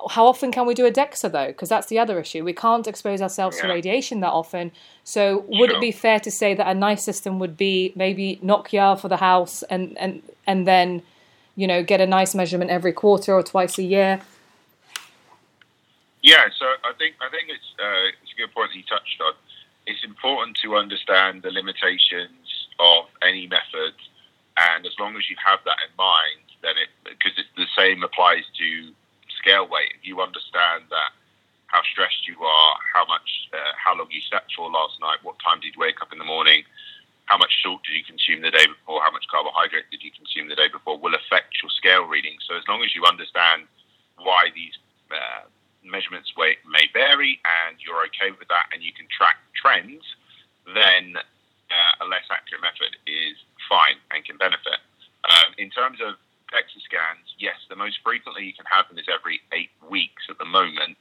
how 0.08 0.24
often 0.26 0.50
can 0.52 0.66
we 0.66 0.72
do 0.72 0.86
a 0.86 0.92
DEXA 0.92 1.32
though? 1.32 1.48
Because 1.48 1.68
that's 1.68 1.88
the 1.88 1.98
other 1.98 2.18
issue. 2.20 2.44
We 2.44 2.52
can't 2.52 2.86
expose 2.86 3.20
ourselves 3.20 3.56
Yeah. 3.56 3.66
to 3.66 3.74
radiation 3.74 4.20
that 4.20 4.30
often. 4.30 4.70
So 5.02 5.44
would 5.48 5.70
it 5.72 5.80
be 5.80 5.90
fair 5.90 6.20
to 6.20 6.30
say 6.30 6.54
that 6.54 6.66
a 6.66 6.74
nice 6.74 7.04
system 7.04 7.38
would 7.40 7.56
be 7.56 7.92
maybe 7.96 8.38
Nokia 8.42 8.98
for 8.98 9.08
the 9.08 9.18
house 9.18 9.62
and, 9.64 9.98
and, 9.98 10.22
and 10.46 10.66
then, 10.66 11.02
you 11.56 11.66
know, 11.66 11.82
get 11.82 12.00
a 12.00 12.06
nice 12.06 12.34
measurement 12.34 12.70
every 12.70 12.92
quarter 12.92 13.34
or 13.34 13.42
twice 13.42 13.78
a 13.78 13.82
year? 13.82 14.20
Yeah, 16.22 16.44
so 16.58 16.66
I 16.90 16.92
think 16.98 17.16
I 17.20 17.28
think 17.34 17.48
it's 17.48 17.68
uh, 17.78 18.22
it's 18.22 18.32
a 18.34 18.36
good 18.40 18.52
point 18.54 18.70
that 18.70 18.76
you 18.76 18.84
touched 18.84 19.20
on. 19.26 19.34
It's 19.90 20.04
important 20.04 20.56
to 20.62 20.76
understand 20.76 21.42
the 21.42 21.50
limitations 21.50 22.46
of 22.78 23.10
any 23.26 23.50
method, 23.50 23.98
and 24.56 24.86
as 24.86 24.94
long 25.02 25.16
as 25.16 25.26
you 25.28 25.34
have 25.42 25.58
that 25.66 25.82
in 25.82 25.92
mind, 25.98 26.46
then 26.62 26.78
it 26.78 26.90
because 27.02 27.34
it's 27.34 27.50
the 27.58 27.66
same 27.74 28.06
applies 28.06 28.46
to 28.62 28.94
scale 29.34 29.66
weight. 29.66 29.90
If 29.98 30.06
you 30.06 30.20
understand 30.22 30.86
that 30.94 31.10
how 31.66 31.82
stressed 31.90 32.22
you 32.26 32.38
are, 32.38 32.72
how 32.94 33.04
much, 33.06 33.50
uh, 33.50 33.74
how 33.74 33.98
long 33.98 34.06
you 34.10 34.22
slept 34.30 34.54
for 34.54 34.70
last 34.70 34.94
night, 35.00 35.18
what 35.22 35.36
time 35.42 35.58
did 35.58 35.74
you 35.74 35.80
wake 35.80 36.02
up 36.02 36.12
in 36.12 36.18
the 36.18 36.28
morning, 36.28 36.62
how 37.26 37.38
much 37.38 37.50
salt 37.62 37.82
did 37.82 37.94
you 37.94 38.04
consume 38.04 38.42
the 38.42 38.50
day 38.50 38.66
before, 38.66 39.02
how 39.02 39.10
much 39.10 39.26
carbohydrate 39.30 39.90
did 39.90 40.02
you 40.02 40.10
consume 40.10 40.48
the 40.48 40.58
day 40.58 40.66
before, 40.66 40.98
will 40.98 41.14
affect 41.14 41.54
your 41.62 41.70
scale 41.70 42.06
reading. 42.06 42.38
So 42.46 42.54
as 42.54 42.66
long 42.68 42.82
as 42.82 42.94
you 42.94 43.06
understand 43.06 43.66
why 44.18 44.50
these 44.54 44.74
uh, 45.10 45.46
measurements 45.84 46.32
may 46.36 46.86
vary 46.92 47.40
and 47.44 47.76
you're 47.80 48.04
okay 48.12 48.30
with 48.36 48.48
that 48.48 48.68
and 48.72 48.82
you 48.82 48.92
can 48.92 49.06
track 49.08 49.40
trends, 49.56 50.04
then 50.74 51.16
uh, 51.16 52.04
a 52.04 52.06
less 52.06 52.26
accurate 52.30 52.62
method 52.62 52.96
is 53.06 53.36
fine 53.68 53.96
and 54.12 54.24
can 54.24 54.36
benefit. 54.36 54.80
Um, 55.24 55.54
in 55.58 55.70
terms 55.70 56.00
of 56.00 56.16
DEXA 56.50 56.80
scans, 56.82 57.26
yes, 57.38 57.56
the 57.70 57.78
most 57.78 58.02
frequently 58.02 58.44
you 58.44 58.56
can 58.56 58.66
have 58.66 58.88
them 58.88 58.98
is 58.98 59.06
every 59.06 59.40
eight 59.52 59.70
weeks 59.86 60.26
at 60.28 60.38
the 60.38 60.48
moment. 60.48 60.98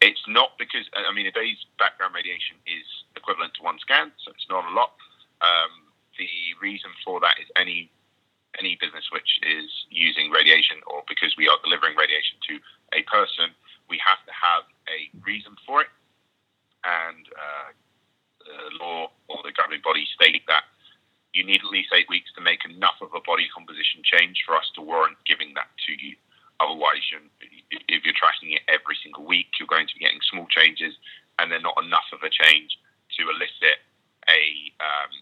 It's 0.00 0.22
not 0.28 0.56
because, 0.56 0.88
I 0.96 1.12
mean, 1.12 1.28
a 1.28 1.34
day's 1.34 1.60
background 1.78 2.16
radiation 2.16 2.56
is 2.64 2.84
equivalent 3.16 3.52
to 3.60 3.62
one 3.62 3.78
scan, 3.80 4.12
so 4.24 4.32
it's 4.32 4.48
not 4.48 4.64
a 4.64 4.72
lot. 4.72 4.96
Um, 5.40 5.88
the 6.16 6.28
reason 6.60 6.90
for 7.04 7.20
that 7.20 7.40
is 7.40 7.48
any 7.56 7.88
any 8.58 8.76
business 8.82 9.06
which 9.14 9.38
is 9.46 9.70
using 9.94 10.28
radiation 10.34 10.82
or 10.90 11.06
because 11.06 11.32
we 11.38 11.46
are 11.46 11.54
delivering 11.62 11.94
radiation 11.94 12.34
to 12.50 12.58
a 12.98 13.06
person, 13.06 13.54
we 13.90 13.98
have 14.00 14.22
to 14.24 14.32
have 14.32 14.64
a 14.86 15.10
reason 15.26 15.52
for 15.66 15.82
it. 15.82 15.90
And 16.86 17.26
uh, 17.36 17.70
the 18.40 18.78
law 18.80 19.10
or 19.28 19.42
the 19.44 19.52
governing 19.52 19.84
body 19.84 20.06
state 20.16 20.46
that 20.48 20.64
you 21.34 21.44
need 21.44 21.62
at 21.62 21.70
least 21.70 21.92
eight 21.94 22.08
weeks 22.08 22.32
to 22.34 22.40
make 22.40 22.64
enough 22.66 22.98
of 23.02 23.14
a 23.14 23.22
body 23.22 23.46
composition 23.52 24.02
change 24.02 24.42
for 24.46 24.56
us 24.56 24.66
to 24.74 24.82
warrant 24.82 25.18
giving 25.26 25.54
that 25.54 25.70
to 25.86 25.92
you. 25.94 26.16
Otherwise, 26.58 27.00
you 27.12 27.22
if 27.88 28.04
you're 28.04 28.16
tracking 28.16 28.52
it 28.52 28.66
every 28.68 28.98
single 29.00 29.24
week, 29.24 29.48
you're 29.56 29.70
going 29.70 29.86
to 29.86 29.94
be 29.96 30.04
getting 30.04 30.20
small 30.26 30.46
changes, 30.50 30.92
and 31.38 31.48
they're 31.48 31.62
not 31.62 31.78
enough 31.80 32.06
of 32.12 32.20
a 32.26 32.28
change 32.28 32.76
to 33.16 33.22
elicit 33.30 33.80
a, 34.28 34.42
um, 34.82 35.12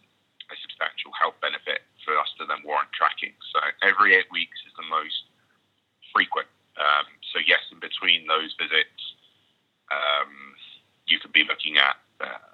a 0.51 0.57
substantial 0.65 1.13
health 1.15 1.37
benefit 1.39 1.85
for 2.03 2.17
us 2.19 2.33
to 2.41 2.49
then 2.49 2.65
warrant 2.65 2.91
tracking. 2.91 3.37
So 3.53 3.61
every 3.85 4.17
eight 4.17 4.27
weeks 4.33 4.59
is 4.67 4.75
the 4.75 4.89
most 4.89 5.29
frequent. 6.11 6.49
Um, 6.81 7.07
so 7.39 7.47
yes, 7.47 7.63
in 7.71 7.79
between 7.79 8.27
those 8.27 8.51
visits, 8.59 9.15
um, 9.95 10.59
you 11.07 11.23
could 11.23 11.31
be 11.31 11.47
looking 11.47 11.79
at 11.79 11.95
uh, 12.19 12.51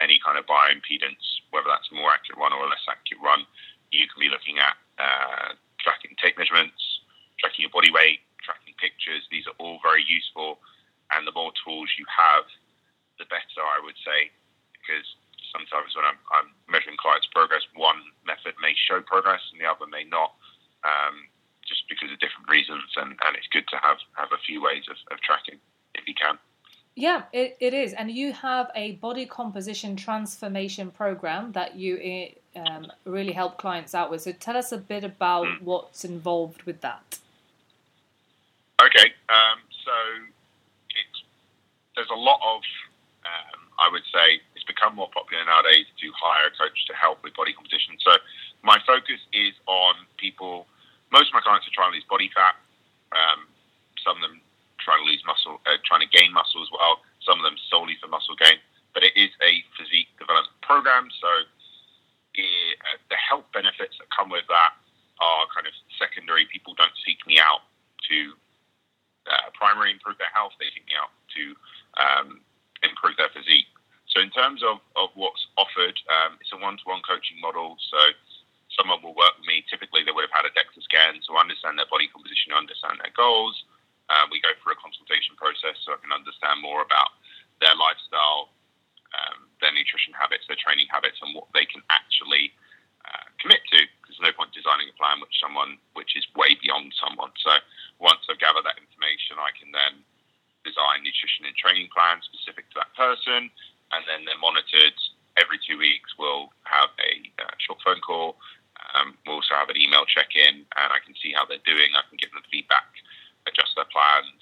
any 0.00 0.16
kind 0.24 0.40
of 0.40 0.48
bioimpedance, 0.48 1.44
whether 1.52 1.68
that's 1.68 1.92
a 1.92 1.94
more 1.94 2.08
accurate 2.08 2.40
one 2.40 2.56
or 2.56 2.64
a 2.64 2.72
less 2.72 2.88
accurate 2.88 3.20
one. 3.20 3.44
You 3.92 4.08
can 4.08 4.16
be 4.16 4.32
looking 4.32 4.56
at 4.56 4.80
uh, 4.96 5.60
tracking 5.76 6.16
tape 6.16 6.40
measurements, 6.40 6.80
tracking 7.36 7.68
your 7.68 7.74
body 7.76 7.92
weight, 7.92 8.24
tracking 8.40 8.72
pictures. 8.80 9.28
These 9.28 9.44
are 9.44 9.56
all 9.60 9.76
very 9.84 10.02
useful, 10.08 10.64
and 11.12 11.28
the 11.28 11.36
more 11.36 11.52
tools 11.60 11.92
you 12.00 12.08
have, 12.08 12.48
the 13.20 13.28
better, 13.28 13.60
I 13.60 13.78
would 13.84 14.00
say, 14.00 14.32
because 14.72 15.04
sometimes 15.52 15.92
when 15.92 16.08
I'm, 16.08 16.18
I'm 16.32 16.48
measuring 16.66 16.96
clients' 16.96 17.28
progress, 17.28 17.62
one 17.76 18.00
method 18.24 18.56
may 18.56 18.72
show 18.72 19.04
progress 19.04 19.44
and 19.52 19.60
the 19.60 19.68
other 19.68 19.84
may 19.86 20.02
not, 20.08 20.32
um, 20.82 21.28
because 22.04 22.12
of 22.12 22.20
different 22.20 22.48
reasons. 22.50 22.84
And, 22.96 23.10
and 23.10 23.36
it's 23.36 23.48
good 23.48 23.66
to 23.68 23.76
have, 23.76 23.96
have 24.14 24.28
a 24.32 24.40
few 24.46 24.62
ways 24.62 24.84
of, 24.90 24.96
of 25.10 25.20
tracking 25.20 25.58
if 25.94 26.06
you 26.06 26.14
can. 26.14 26.38
Yeah, 26.96 27.22
it, 27.32 27.56
it 27.60 27.72
is. 27.74 27.92
And 27.94 28.10
you 28.10 28.32
have 28.32 28.70
a 28.76 28.92
body 28.92 29.26
composition 29.26 29.96
transformation 29.96 30.90
program 30.90 31.52
that 31.52 31.76
you 31.76 31.98
eh, 32.00 32.60
um, 32.60 32.86
really 33.04 33.32
help 33.32 33.58
clients 33.58 33.94
out 33.94 34.10
with. 34.10 34.20
So 34.22 34.32
tell 34.32 34.56
us 34.56 34.70
a 34.70 34.78
bit 34.78 35.02
about 35.02 35.46
Mm. 35.46 35.62
what's 35.62 36.04
involved 36.04 36.62
with 36.62 36.80
that. 36.82 37.18
Okay, 38.82 39.08
um, 39.28 39.58
so 39.84 39.96
it's, 40.90 41.18
there's 41.96 42.10
a 42.10 42.20
lot 42.30 42.40
of, 42.44 42.60
um, 43.24 43.60
I 43.78 43.88
would 43.90 44.02
say, 44.12 44.40
it's 44.54 44.64
become 44.64 44.94
more 44.94 45.08
popular 45.12 45.44
nowadays 45.44 45.86
to 46.00 46.12
hire 46.14 46.46
a 46.46 46.50
coach 46.50 46.86
to 46.86 46.94
help 46.94 47.22
with 47.24 47.34
body 47.34 47.52
composition. 47.52 47.96
So 48.00 48.12
my 48.62 48.78
focus 48.86 49.20
is 49.32 49.54
on 49.66 49.94
people. 50.18 50.66
Most 51.14 51.30
of 51.30 51.38
my 51.38 51.46
clients 51.46 51.62
are 51.70 51.76
trying 51.78 51.94
to 51.94 52.02
lose 52.02 52.10
body 52.10 52.26
fat. 52.34 52.58
Um, 53.14 53.46
some 54.02 54.18
of 54.18 54.22
them 54.26 54.42
trying 54.82 54.98
to 54.98 55.06
lose 55.06 55.22
muscle, 55.22 55.62
uh, 55.62 55.78
trying 55.86 56.02
to 56.02 56.10
gain 56.10 56.34
muscle 56.34 56.58
as 56.58 56.74
well. 56.74 57.06
Some 57.22 57.38
of 57.38 57.46
them 57.46 57.54
solely 57.70 57.94
for 58.02 58.10
muscle 58.10 58.34
gain. 58.34 58.58
But 58.90 59.06
it 59.06 59.14
is 59.14 59.30
a 59.38 59.62
physique 59.78 60.10
development 60.18 60.58
program, 60.66 61.06
so 61.22 61.30
it, 62.34 62.78
uh, 62.82 62.98
the 63.14 63.18
health 63.18 63.46
benefits 63.54 63.94
that 64.02 64.10
come 64.10 64.26
with 64.26 64.46
that 64.50 64.74
are 65.22 65.46
kind 65.54 65.70
of 65.70 65.74
secondary. 66.02 66.50
People 66.50 66.74
don't 66.74 66.94
seek 67.06 67.22
me 67.30 67.38
out 67.38 67.62
to 68.10 68.34
uh, 69.30 69.54
primary 69.54 69.94
improve 69.94 70.18
their 70.18 70.34
health. 70.34 70.58
They 70.58 70.70
seek 70.74 70.86
me 70.90 70.98
out 70.98 71.14
to 71.14 71.42
um, 71.94 72.28
improve 72.82 73.14
their 73.22 73.30
physique. 73.30 73.70
So 74.10 74.18
in 74.18 74.34
terms 74.34 74.66
of, 74.66 74.82
of 74.98 75.14
what's 75.14 75.42
offered, 75.58 75.94
um, 76.10 76.38
it's 76.42 76.50
a 76.54 76.58
one-to-one 76.58 77.02
coaching 77.06 77.38
model. 77.38 77.78
So 77.90 77.98
someone 78.76 79.00
will 79.02 79.16
work 79.16 79.34
with 79.38 79.46
me. 79.46 79.62
Typically, 79.70 80.02
they 80.02 80.12
would 80.14 80.26
have 80.26 80.34
had 80.34 80.46
a 80.46 80.52
DEXA 80.54 80.82
scan, 80.84 81.22
so 81.22 81.38
understand 81.38 81.78
their 81.78 81.88
body 81.88 82.10
composition, 82.10 82.54
understand 82.54 82.98
their 83.00 83.14
goals. 83.14 83.54
Uh, 84.10 84.28
we 84.28 84.42
go 84.44 84.52
through 84.60 84.76
a 84.76 84.80
consultation 84.82 85.32
process 85.40 85.80
so 85.82 85.96
I 85.96 85.98
can 86.02 86.12
understand 86.12 86.60
more 86.60 86.84
about 86.84 87.16
their 87.62 87.72
lifestyle, 87.72 88.52
um, 89.16 89.48
their 89.64 89.72
nutrition 89.72 90.12
habits, 90.12 90.44
their 90.44 90.60
training 90.60 90.90
habits, 90.92 91.16
and 91.24 91.32
what 91.32 91.48
they 91.56 91.64
can 91.64 91.80
actually 91.88 92.52
uh, 93.08 93.24
commit 93.40 93.64
to. 93.72 93.80
There's 94.04 94.20
no 94.20 94.34
point 94.36 94.52
designing 94.52 94.92
a 94.92 94.96
plan 95.00 95.24
which 95.24 95.32
someone 95.40 95.80
which 95.96 96.12
is 96.18 96.26
way 96.36 96.58
beyond 96.60 96.92
someone. 97.00 97.32
So 97.40 97.56
once 97.96 98.26
I've 98.28 98.42
gathered 98.42 98.68
that 98.68 98.76
information, 98.76 99.40
I 99.40 99.54
can 99.56 99.72
then 99.72 100.04
design 100.68 101.00
nutrition 101.04 101.48
and 101.48 101.56
training 101.56 101.88
plans 101.92 102.28
specific 102.28 102.68
to 102.72 102.83
that 102.83 102.83
person, 103.04 103.50
and 103.92 104.00
then 104.08 104.24
they're 104.24 104.38
monitored 104.40 104.94
every 105.36 105.58
two 105.66 105.78
weeks. 105.78 106.14
We'll 106.18 106.50
have 106.64 106.90
a 106.98 107.12
uh, 107.42 107.50
short 107.58 107.78
phone 107.84 108.00
call. 108.00 108.36
Um, 108.94 109.14
we'll 109.26 109.36
also 109.42 109.54
have 109.54 109.68
an 109.68 109.76
email 109.80 110.04
check-in, 110.06 110.54
and 110.62 110.88
I 110.90 110.98
can 111.04 111.14
see 111.22 111.32
how 111.34 111.44
they're 111.44 111.62
doing. 111.66 111.90
I 111.98 112.02
can 112.08 112.16
give 112.18 112.30
them 112.32 112.42
feedback, 112.50 112.86
adjust 113.46 113.74
their 113.76 113.86
plans, 113.90 114.40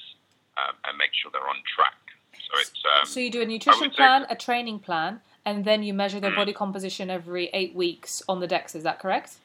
um, 0.60 0.76
and 0.86 0.98
make 0.98 1.10
sure 1.16 1.30
they're 1.32 1.48
on 1.48 1.60
track. 1.64 1.96
So 2.36 2.58
it's 2.60 2.72
um, 2.84 3.06
So 3.06 3.20
you 3.20 3.30
do 3.30 3.40
a 3.42 3.46
nutrition 3.46 3.80
would 3.80 3.92
say- 3.92 3.96
plan, 3.96 4.26
a 4.28 4.36
training 4.36 4.80
plan, 4.80 5.20
and 5.44 5.64
then 5.64 5.82
you 5.82 5.94
measure 5.94 6.20
their 6.20 6.32
Mm. 6.32 6.36
body 6.36 6.52
composition 6.52 7.08
every 7.10 7.48
eight 7.52 7.74
weeks 7.74 8.22
on 8.28 8.40
the 8.40 8.46
DEX. 8.46 8.74
Is 8.74 8.84
that 8.84 8.98
correct? 9.00 9.36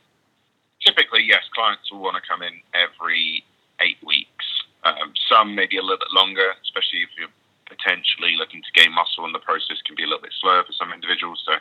typically, 0.85 1.21
yes, 1.23 1.43
clients 1.53 1.91
will 1.91 1.99
want 1.99 2.15
to 2.15 2.21
come 2.29 2.41
in 2.41 2.61
every 2.73 3.43
eight 3.81 3.97
weeks. 4.05 4.45
Um, 4.83 5.11
some 5.27 5.53
maybe 5.55 5.75
a 5.75 5.81
little 5.81 5.97
bit 5.97 6.13
longer, 6.13 6.53
especially 6.61 7.01
if 7.01 7.09
you're 7.17 7.33
potentially 7.65 8.37
looking 8.37 8.61
to 8.61 8.71
gain 8.73 8.93
muscle, 8.93 9.25
and 9.25 9.33
the 9.35 9.39
process 9.39 9.81
can 9.85 9.95
be 9.95 10.03
a 10.03 10.05
little 10.05 10.21
bit 10.21 10.31
slower 10.39 10.63
for 10.63 10.71
some 10.73 10.93
individuals. 10.93 11.43
So 11.45 11.55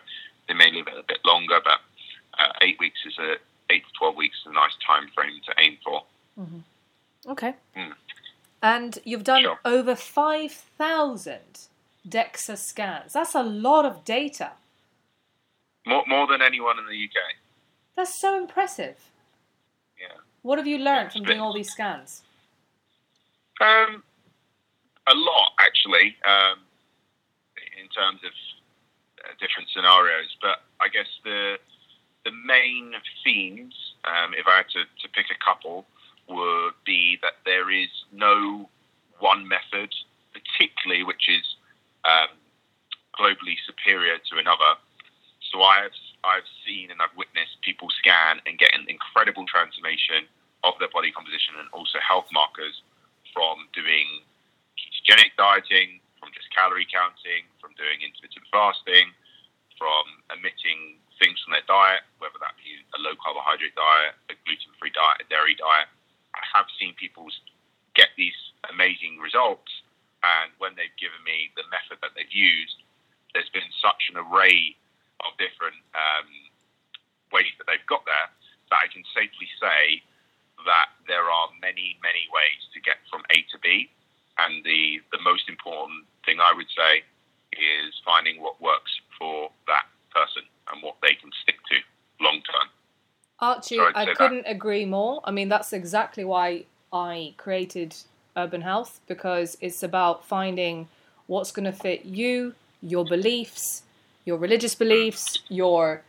they 0.46 0.54
may 0.54 0.70
leave 0.70 0.86
it 0.86 0.94
a 0.96 1.02
bit 1.02 1.24
longer, 1.24 1.58
but 1.64 1.80
uh, 2.38 2.52
eight 2.60 2.78
weeks 2.78 3.00
is 3.06 3.18
a 3.18 3.36
eight 3.70 3.84
to 3.86 3.92
twelve 3.98 4.14
weeks 4.16 4.36
is 4.42 4.46
a 4.46 4.52
nice 4.52 4.76
time 4.86 5.08
frame 5.14 5.40
to 5.46 5.54
aim 5.58 5.78
for. 5.82 6.04
Okay. 7.26 7.54
Mm. 7.76 7.94
And 8.62 8.98
you've 9.04 9.24
done 9.24 9.42
Sure. 9.42 9.60
over 9.64 9.94
5,000 9.94 11.68
DEXA 12.08 12.56
scans. 12.56 13.12
That's 13.12 13.34
a 13.34 13.42
lot 13.42 13.84
of 13.84 14.04
data. 14.04 14.52
More 15.86 16.04
more 16.06 16.26
than 16.26 16.42
anyone 16.42 16.78
in 16.78 16.86
the 16.86 17.04
UK. 17.04 17.36
That's 17.94 18.20
so 18.20 18.36
impressive. 18.36 19.10
Yeah. 20.00 20.16
What 20.42 20.58
have 20.58 20.66
you 20.66 20.78
learned 20.78 21.12
from 21.12 21.24
doing 21.24 21.40
all 21.40 21.52
these 21.52 21.70
scans? 21.70 22.22
Um, 23.60 24.02
a 25.06 25.14
lot 25.14 25.52
actually, 25.60 26.16
um, 26.26 26.58
in 27.80 27.88
terms 27.88 28.20
of 28.24 28.32
uh, 29.24 29.32
different 29.38 29.68
scenarios. 29.70 30.36
But 30.42 30.62
I 30.80 30.88
guess 30.88 31.06
the 31.24 31.58
the 32.24 32.32
main 32.44 32.92
themes, 33.22 33.74
um, 34.04 34.34
if 34.34 34.46
I 34.48 34.56
had 34.58 34.68
to, 34.70 34.82
to 34.84 35.08
pick 35.14 35.26
a 35.30 35.38
couple, 35.44 35.86
would 36.28 36.74
be 36.84 37.18
that 37.22 37.38
there 37.44 37.70
is 37.70 37.88
no 38.12 38.68
one 39.18 39.46
method, 39.48 39.94
particularly 40.32 41.02
which 41.02 41.28
is 41.28 41.44
um, 42.04 42.34
globally 43.18 43.56
superior 43.66 44.18
to 44.30 44.38
another. 44.38 44.76
So 45.52 45.62
I've 45.62 45.94
I've 46.26 46.48
seen 46.66 46.90
and 46.90 46.98
I've 46.98 47.14
witnessed 47.14 47.62
people 47.62 47.86
scan 47.94 48.42
and 48.46 48.58
get 48.58 48.74
an 48.74 48.86
incredible 48.90 49.46
transformation 49.46 50.26
of 50.66 50.74
their 50.82 50.90
body 50.90 51.14
composition 51.14 51.54
and 51.62 51.70
also 51.70 52.02
health 52.02 52.26
markers 52.34 52.82
from 53.30 53.70
doing 53.70 54.26
ketogenic 54.74 55.38
dieting, 55.38 56.02
from 56.18 56.34
just 56.34 56.50
calorie 56.50 56.88
counting, 56.90 57.46
from 57.62 57.70
doing 57.78 58.02
intermittent 58.02 58.42
fasting, 58.50 59.14
from 59.78 60.04
omitting 60.34 60.98
things 61.22 61.38
from 61.44 61.54
their 61.54 61.64
diet, 61.70 62.02
whether 62.18 62.36
that 62.42 62.58
be 62.58 62.74
a 62.96 62.98
low 63.00 63.14
carbohydrate 63.22 63.76
diet, 63.78 64.18
a 64.28 64.34
gluten 64.44 64.72
free 64.80 64.92
diet, 64.92 65.22
a 65.22 65.26
dairy 65.30 65.54
diet. 65.54 65.88
I 66.36 66.44
have 66.52 66.68
seen 66.78 66.94
people 66.94 67.26
get 67.96 68.12
these 68.16 68.36
amazing 68.68 69.18
results, 69.18 69.72
and 70.22 70.52
when 70.60 70.76
they've 70.76 70.94
given 71.00 71.20
me 71.24 71.50
the 71.56 71.64
method 71.72 71.98
that 72.04 72.12
they've 72.12 72.30
used, 72.30 72.84
there's 73.32 73.50
been 73.52 73.68
such 73.80 74.12
an 74.12 74.20
array 74.20 74.76
of 75.24 75.32
different 75.40 75.80
um, 75.96 76.28
ways 77.32 77.48
that 77.56 77.66
they've 77.66 77.88
got 77.88 78.04
there 78.04 78.28
that 78.70 78.80
I 78.82 78.88
can 78.90 79.04
safely 79.14 79.48
say 79.60 80.02
that 80.64 80.90
there 81.06 81.30
are 81.30 81.48
many, 81.60 81.96
many 82.02 82.26
ways 82.32 82.62
to 82.74 82.80
get 82.80 82.98
from 83.10 83.22
A 83.30 83.44
to 83.54 83.58
B. 83.62 83.88
And 84.38 84.64
the, 84.64 85.00
the 85.12 85.22
most 85.22 85.48
important 85.48 86.04
thing 86.24 86.40
I 86.40 86.52
would 86.52 86.68
say 86.74 87.06
is 87.54 87.94
finding 88.04 88.42
what 88.42 88.60
works 88.60 88.92
for 89.16 89.48
that 89.66 89.86
person 90.12 90.44
and 90.72 90.82
what 90.82 90.96
they 91.00 91.14
can 91.14 91.30
stick 91.42 91.56
to 91.70 91.76
long 92.20 92.42
term. 92.44 92.68
Archie, 93.46 93.76
so 93.76 93.92
I 93.94 94.06
couldn't 94.14 94.44
that. 94.44 94.56
agree 94.56 94.84
more. 94.84 95.20
I 95.24 95.30
mean, 95.30 95.48
that's 95.48 95.72
exactly 95.72 96.24
why 96.24 96.64
I 96.92 97.34
created 97.36 97.94
Urban 98.36 98.62
Health 98.62 99.00
because 99.06 99.56
it's 99.60 99.82
about 99.82 100.24
finding 100.24 100.88
what's 101.26 101.52
going 101.52 101.64
to 101.64 101.72
fit 101.72 102.04
you, 102.04 102.54
your 102.82 103.04
beliefs, 103.04 103.82
your 104.24 104.38
religious 104.38 104.74
beliefs, 104.74 105.38
your 105.48 106.02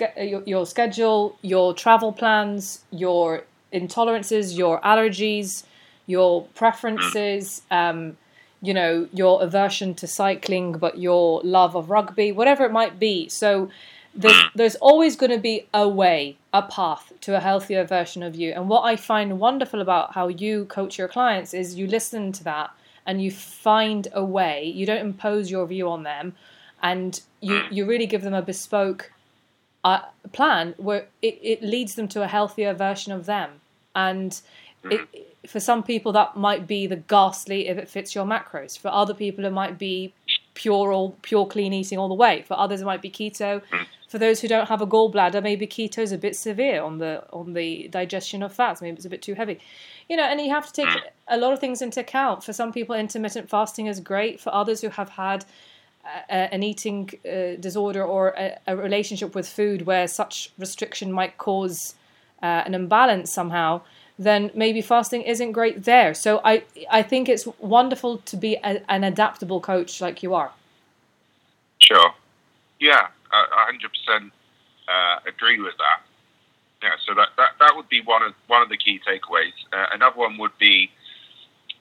uh, 0.00 0.22
your, 0.22 0.42
your 0.46 0.64
schedule, 0.64 1.36
your 1.42 1.74
travel 1.74 2.12
plans, 2.12 2.84
your 2.90 3.44
intolerances, 3.72 4.56
your 4.56 4.80
allergies, 4.80 5.64
your 6.06 6.44
preferences, 6.54 7.62
um, 7.70 8.16
you 8.60 8.72
know, 8.72 9.08
your 9.12 9.42
aversion 9.42 9.94
to 9.94 10.06
cycling, 10.06 10.72
but 10.78 10.98
your 10.98 11.40
love 11.42 11.74
of 11.74 11.90
rugby, 11.90 12.30
whatever 12.30 12.64
it 12.64 12.72
might 12.72 12.98
be. 13.00 13.28
So 13.28 13.70
there's, 14.14 14.42
there's 14.54 14.76
always 14.76 15.16
going 15.16 15.32
to 15.32 15.38
be 15.38 15.66
a 15.74 15.88
way, 15.88 16.36
a 16.52 16.62
path 16.62 17.12
to 17.22 17.36
a 17.36 17.40
healthier 17.40 17.84
version 17.84 18.22
of 18.22 18.36
you. 18.36 18.52
And 18.52 18.68
what 18.68 18.82
I 18.82 18.96
find 18.96 19.40
wonderful 19.40 19.80
about 19.80 20.12
how 20.14 20.28
you 20.28 20.66
coach 20.66 20.98
your 20.98 21.08
clients 21.08 21.54
is 21.54 21.76
you 21.76 21.86
listen 21.86 22.32
to 22.32 22.44
that 22.44 22.70
and 23.06 23.22
you 23.22 23.30
find 23.30 24.08
a 24.12 24.24
way. 24.24 24.64
You 24.64 24.86
don't 24.86 24.98
impose 24.98 25.50
your 25.50 25.66
view 25.66 25.88
on 25.88 26.02
them, 26.02 26.34
and 26.82 27.20
you 27.40 27.62
you 27.70 27.84
really 27.84 28.06
give 28.06 28.22
them 28.22 28.34
a 28.34 28.42
bespoke 28.42 29.12
uh, 29.84 30.02
plan 30.32 30.74
where 30.76 31.06
it, 31.20 31.38
it 31.42 31.62
leads 31.62 31.94
them 31.94 32.08
to 32.08 32.22
a 32.22 32.28
healthier 32.28 32.74
version 32.74 33.12
of 33.12 33.26
them. 33.26 33.60
And 33.94 34.40
it, 34.84 35.00
mm-hmm. 35.00 35.46
for 35.48 35.60
some 35.60 35.82
people, 35.82 36.12
that 36.12 36.36
might 36.36 36.66
be 36.66 36.86
the 36.86 36.96
ghastly 36.96 37.68
if 37.68 37.78
it 37.78 37.88
fits 37.88 38.14
your 38.14 38.24
macros. 38.24 38.78
For 38.78 38.88
other 38.88 39.14
people, 39.14 39.44
it 39.44 39.52
might 39.52 39.78
be 39.78 40.14
pure 40.54 40.92
all 40.92 41.16
pure 41.22 41.46
clean 41.46 41.72
eating 41.72 41.98
all 41.98 42.08
the 42.08 42.14
way. 42.14 42.42
For 42.42 42.58
others, 42.58 42.82
it 42.82 42.84
might 42.84 43.02
be 43.02 43.10
keto. 43.10 43.62
For 44.12 44.18
those 44.18 44.42
who 44.42 44.48
don't 44.48 44.68
have 44.68 44.82
a 44.82 44.86
gallbladder, 44.86 45.42
maybe 45.42 45.66
keto 45.66 46.00
is 46.00 46.12
a 46.12 46.18
bit 46.18 46.36
severe 46.36 46.82
on 46.82 46.98
the 46.98 47.24
on 47.32 47.54
the 47.54 47.88
digestion 47.88 48.42
of 48.42 48.52
fats. 48.52 48.82
Maybe 48.82 48.94
it's 48.94 49.06
a 49.06 49.08
bit 49.08 49.22
too 49.22 49.32
heavy. 49.32 49.58
You 50.06 50.18
know, 50.18 50.24
and 50.24 50.38
you 50.38 50.50
have 50.50 50.66
to 50.66 50.72
take 50.74 50.94
a 51.28 51.38
lot 51.38 51.54
of 51.54 51.60
things 51.60 51.80
into 51.80 52.00
account. 52.00 52.44
For 52.44 52.52
some 52.52 52.74
people, 52.74 52.94
intermittent 52.94 53.48
fasting 53.48 53.86
is 53.86 54.00
great. 54.00 54.38
For 54.38 54.54
others 54.54 54.82
who 54.82 54.90
have 54.90 55.08
had 55.08 55.46
an 56.28 56.62
eating 56.62 57.08
uh, 57.24 57.58
disorder 57.58 58.04
or 58.04 58.34
a, 58.36 58.58
a, 58.66 58.76
relationship 58.76 59.34
with 59.34 59.48
food 59.48 59.86
where 59.86 60.06
such 60.06 60.52
restriction 60.58 61.10
might 61.10 61.38
cause 61.38 61.94
uh, 62.42 62.64
an 62.66 62.74
imbalance 62.74 63.32
somehow, 63.32 63.80
then 64.18 64.50
maybe 64.54 64.82
fasting 64.82 65.22
isn't 65.22 65.52
great 65.52 65.84
there. 65.84 66.12
So 66.12 66.42
I 66.44 66.64
I 66.90 67.02
think 67.02 67.30
it's 67.30 67.46
wonderful 67.60 68.18
to 68.18 68.36
be 68.36 68.56
a, 68.56 68.82
an 68.90 69.04
adaptable 69.04 69.62
coach 69.62 70.02
like 70.02 70.22
you 70.22 70.34
are. 70.34 70.52
Sure. 71.78 72.12
Yeah, 72.78 73.06
I 73.32 73.64
hundred 73.66 73.90
percent 73.92 74.32
uh, 74.88 75.20
agree 75.26 75.60
with 75.60 75.74
that. 75.78 76.02
Yeah, 76.82 76.96
so 77.06 77.14
that, 77.14 77.28
that 77.36 77.50
that 77.60 77.76
would 77.76 77.88
be 77.88 78.00
one 78.02 78.22
of 78.22 78.34
one 78.46 78.62
of 78.62 78.68
the 78.68 78.76
key 78.76 79.00
takeaways. 79.06 79.54
Uh, 79.72 79.86
another 79.92 80.16
one 80.16 80.36
would 80.38 80.56
be 80.58 80.90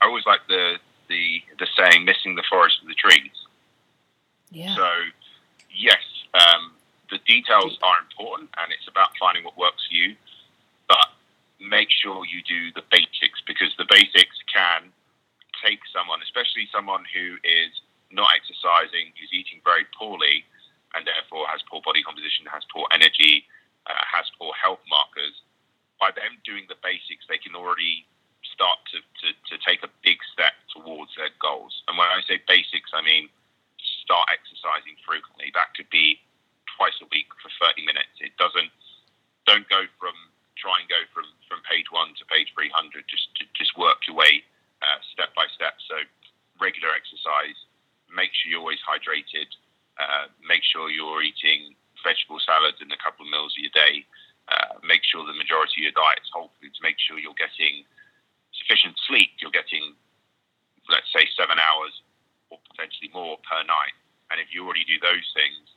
I 0.01 0.05
always 0.07 0.25
like 0.25 0.41
the 0.47 0.77
the 1.09 1.41
the 1.59 1.67
saying 1.77 2.05
"missing 2.05 2.35
the 2.35 2.43
forest 2.49 2.79
for 2.81 2.87
the 2.87 2.95
trees." 2.95 3.31
Yeah. 4.51 4.75
So, 4.75 4.87
yes, 5.73 6.03
um, 6.33 6.73
the 7.09 7.19
details 7.25 7.79
are 7.81 7.97
important, 7.99 8.49
and 8.59 8.71
it's 8.71 8.87
about 8.87 9.09
finding 9.19 9.43
what 9.43 9.57
works 9.57 9.87
for 9.87 9.95
you. 9.95 10.15
But 10.87 11.07
make 11.59 11.89
sure 11.89 12.25
you 12.25 12.41
do 12.43 12.71
the 12.73 12.83
basics 12.91 13.39
because 13.47 13.71
the 13.77 13.85
basics 13.89 14.37
can 14.51 14.91
take 15.63 15.79
someone, 15.93 16.19
especially 16.21 16.67
someone 16.71 17.05
who 17.13 17.37
is 17.45 17.71
not 18.11 18.27
exercising, 18.35 19.13
who's 19.15 19.31
eating 19.31 19.61
very 19.63 19.85
poorly, 19.97 20.43
and 20.95 21.07
therefore 21.07 21.47
has 21.47 21.63
poor 21.67 21.81
body 21.83 22.03
composition, 22.03 22.45
has 22.51 22.63
poor 22.71 22.87
energy, 22.91 23.47
uh, 23.87 24.03
has 24.05 24.27
poor 24.37 24.51
health 24.57 24.83
markers. 24.89 25.33
By 25.99 26.09
them 26.17 26.41
doing 26.43 26.65
the 26.65 26.79
basics, 26.81 27.29
they 27.29 27.37
can 27.37 27.53
already 27.53 28.09
start 28.41 28.81
to, 28.89 28.99
to, 28.99 29.27
to 29.53 29.55
take 29.61 29.85
a 29.85 29.91
big 30.01 30.17
step 30.33 30.57
towards 30.73 31.13
their 31.13 31.29
goals. 31.37 31.71
And 31.85 31.93
when 31.95 32.09
I 32.09 32.25
say 32.25 32.41
basics, 32.49 32.89
I 32.93 33.05
mean 33.05 33.29
start 34.03 34.27
exercising 34.33 34.97
frequently. 35.05 35.53
That 35.53 35.73
could 35.77 35.89
be 35.89 36.19
twice 36.75 36.97
a 37.01 37.07
week 37.13 37.29
for 37.39 37.49
30 37.61 37.85
minutes. 37.85 38.11
It 38.19 38.35
doesn't, 38.35 38.73
don't 39.45 39.65
go 39.69 39.85
from, 40.01 40.13
try 40.57 40.81
and 40.81 40.89
go 40.89 41.01
from, 41.13 41.29
from 41.45 41.61
page 41.65 41.89
one 41.93 42.13
to 42.17 42.23
page 42.27 42.51
300. 42.53 43.05
Just, 43.07 43.29
just 43.55 43.77
work 43.77 44.03
your 44.09 44.17
way 44.17 44.43
uh, 44.81 44.99
step 45.13 45.33
by 45.37 45.45
step. 45.53 45.77
So 45.85 46.01
regular 46.59 46.93
exercise, 46.93 47.57
make 48.09 48.33
sure 48.33 48.53
you're 48.53 48.61
always 48.61 48.81
hydrated, 48.83 49.49
uh, 49.97 50.29
make 50.41 50.65
sure 50.65 50.89
you're 50.89 51.21
eating 51.21 51.77
vegetable 52.01 52.41
salads 52.41 52.81
in 52.81 52.89
a 52.89 52.99
couple 52.99 53.25
of 53.25 53.29
meals 53.29 53.53
a 53.57 53.69
day. 53.73 54.05
Uh, 54.49 54.81
make 54.83 55.05
sure 55.05 55.23
the 55.23 55.37
majority 55.37 55.85
of 55.85 55.93
your 55.93 55.95
diet 55.95 56.19
is 56.19 56.29
whole 56.33 56.51
foods. 56.59 56.75
Make 56.81 56.97
sure 56.97 57.21
you're 57.21 57.37
getting 57.37 57.85
sufficient 58.57 58.97
sleep. 59.07 59.37
You're 59.39 59.53
getting, 59.53 59.93
let's 60.89 61.07
say, 61.13 61.29
seven 61.37 61.61
hours 61.61 61.93
or 62.51 62.59
potentially 62.67 63.09
more 63.13 63.30
per 63.43 63.61
night. 63.63 63.95
And 64.29 64.39
if 64.39 64.53
you 64.53 64.63
already 64.63 64.85
do 64.85 64.99
those 65.01 65.27
things, 65.35 65.67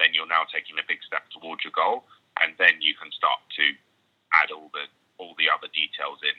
then 0.00 0.14
you're 0.14 0.26
now 0.26 0.42
taking 0.52 0.76
a 0.78 0.86
big 0.88 0.98
step 1.06 1.22
towards 1.30 1.62
your 1.62 1.72
goal, 1.76 2.04
and 2.40 2.54
then 2.58 2.80
you 2.80 2.94
can 2.94 3.12
start 3.12 3.38
to 3.56 3.64
add 4.42 4.50
all 4.50 4.70
the 4.72 4.88
all 5.18 5.34
the 5.38 5.46
other 5.52 5.68
details 5.72 6.18
in. 6.22 6.36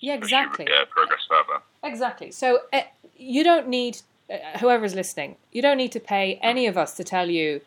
Yeah, 0.00 0.14
exactly. 0.14 0.66
uh, 0.66 0.84
progress 0.90 1.20
further. 1.28 1.62
Exactly. 1.82 2.30
So 2.32 2.60
uh, 2.72 2.82
you 3.16 3.44
don't 3.44 3.68
need 3.68 4.02
uh, 4.28 4.58
whoever's 4.58 4.94
listening. 4.94 5.36
You 5.52 5.62
don't 5.62 5.78
need 5.78 5.92
to 5.92 6.00
pay 6.00 6.38
any 6.42 6.66
of 6.66 6.76
us 6.76 6.96
to 6.96 7.04
tell 7.04 7.30
you 7.30 7.60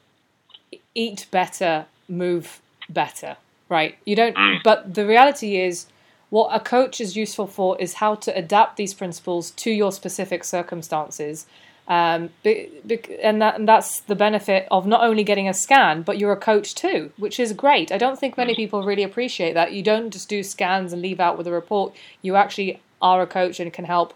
eat 0.93 1.27
better, 1.31 1.85
move 2.09 2.61
better, 2.89 3.37
right? 3.69 3.97
You 4.05 4.15
don't. 4.15 4.35
Mm. 4.35 4.59
But 4.63 4.93
the 4.93 5.05
reality 5.07 5.57
is 5.57 5.87
what 6.29 6.49
a 6.53 6.59
coach 6.59 6.99
is 6.99 7.15
useful 7.15 7.47
for 7.47 7.79
is 7.79 7.95
how 7.95 8.15
to 8.15 8.37
adapt 8.37 8.77
these 8.77 8.93
principles 8.93 9.51
to 9.51 9.71
your 9.71 9.91
specific 9.91 10.43
circumstances 10.43 11.45
um, 11.87 12.29
and, 12.43 13.41
that, 13.41 13.55
and 13.55 13.67
that's 13.67 14.01
the 14.01 14.15
benefit 14.15 14.67
of 14.69 14.85
not 14.85 15.03
only 15.03 15.23
getting 15.23 15.47
a 15.47 15.53
scan, 15.53 16.01
but 16.01 16.17
you're 16.17 16.33
a 16.33 16.37
coach 16.37 16.75
too, 16.75 17.11
which 17.17 17.39
is 17.39 17.53
great. 17.53 17.93
I 17.93 17.97
don't 17.97 18.19
think 18.19 18.35
many 18.35 18.53
mm. 18.53 18.57
people 18.57 18.83
really 18.83 19.03
appreciate 19.03 19.53
that. 19.53 19.71
You 19.71 19.81
don't 19.81 20.11
just 20.11 20.27
do 20.27 20.43
scans 20.43 20.91
and 20.91 21.01
leave 21.01 21.21
out 21.21 21.37
with 21.37 21.47
a 21.47 21.51
report. 21.51 21.95
You 22.21 22.35
actually 22.35 22.81
are 23.01 23.21
a 23.21 23.27
coach 23.27 23.59
and 23.61 23.71
can 23.71 23.85
help 23.85 24.13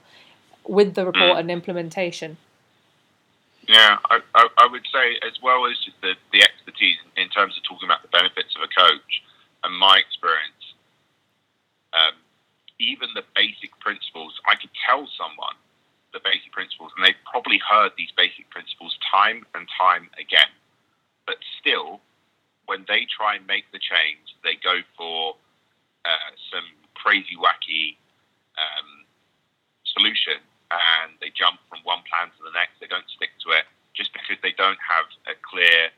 with 0.68 0.96
the 0.96 1.06
report 1.06 1.38
mm. 1.38 1.40
and 1.40 1.52
implementation. 1.52 2.38
Yeah, 3.68 4.00
I, 4.10 4.20
I, 4.36 4.48
I, 4.58 4.68
would 4.68 4.84
say 4.92 5.16
as 5.26 5.40
well 5.42 5.66
as 5.66 5.78
just 5.80 5.96
the, 6.02 6.16
the 6.34 6.44
expertise 6.44 6.98
in 7.16 7.30
terms 7.30 7.56
of 7.56 7.64
talking 7.64 7.88
about 7.88 8.02
the 8.02 8.10
benefits 8.10 8.54
of 8.58 8.64
a 8.64 8.68
coach 8.68 9.24
and 9.64 9.78
my 9.78 9.98
experience, 9.98 10.76
um, 11.94 12.18
even 12.80 13.08
the 13.16 13.24
basic 13.34 13.72
principles, 13.80 14.34
I 14.50 14.56
could 14.56 14.72
tell 14.86 15.08
someone 15.16 15.56
the 16.14 16.20
basic 16.24 16.52
principles, 16.52 16.92
and 16.98 17.06
they've 17.06 17.24
probably 17.30 17.60
heard 17.64 17.92
these 17.98 18.12
basic 18.16 18.50
principles 18.52 18.98
time 19.08 19.46
and 19.56 19.68
time 19.80 20.10
again. 20.20 20.52
But 21.26 21.40
still, 21.60 22.02
when 22.66 22.86
they 22.88 23.08
try 23.08 23.36
and 23.40 23.48
make 23.48 23.72
the 23.72 23.80
change, 23.80 24.36
they 24.44 24.60
go 24.60 24.84
for 24.98 25.36
uh, 26.04 26.32
some 26.52 26.68
crazy, 26.96 27.40
wacky 27.40 27.96
um, 28.60 29.08
solution, 29.88 30.44
and 30.72 31.16
they 31.20 31.32
jump 31.36 31.60
from 31.68 31.84
one 31.84 32.04
plan 32.08 32.32
to 32.40 32.42
the 32.44 32.54
next. 32.56 32.80
They 32.80 32.88
don't 32.88 33.08
stick 33.12 33.36
to 33.48 33.56
it 33.56 33.68
just 33.92 34.16
because 34.16 34.40
they 34.40 34.56
don't 34.56 34.80
have 34.80 35.08
a 35.28 35.36
clear 35.44 35.92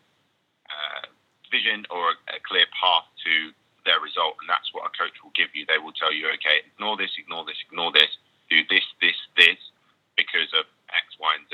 uh, 0.70 1.06
vision 1.54 1.86
or 1.94 2.14
a, 2.14 2.16
a 2.34 2.40
clear 2.42 2.66
path 2.74 3.06
to 3.22 3.54
their 3.86 4.02
result. 4.02 4.42
And 4.42 4.50
that's 4.50 4.74
what 4.74 4.90
a 4.90 4.92
coach 4.98 5.14
will 5.22 5.36
give 5.38 5.54
you. 5.54 5.70
They 5.70 5.78
will 5.78 5.94
tell 5.94 6.10
you, 6.10 6.26
okay, 6.42 6.66
ignore 6.66 6.98
this, 6.98 7.14
ignore 7.22 7.46
this, 7.46 7.60
ignore 7.70 7.94
this, 7.94 8.10
this, 8.50 8.86
this, 8.98 9.20
this, 9.38 9.62
because 10.18 10.50
of 10.58 10.66
X, 10.90 11.14
Y, 11.22 11.32
and 11.38 11.46
Z, 11.50 11.54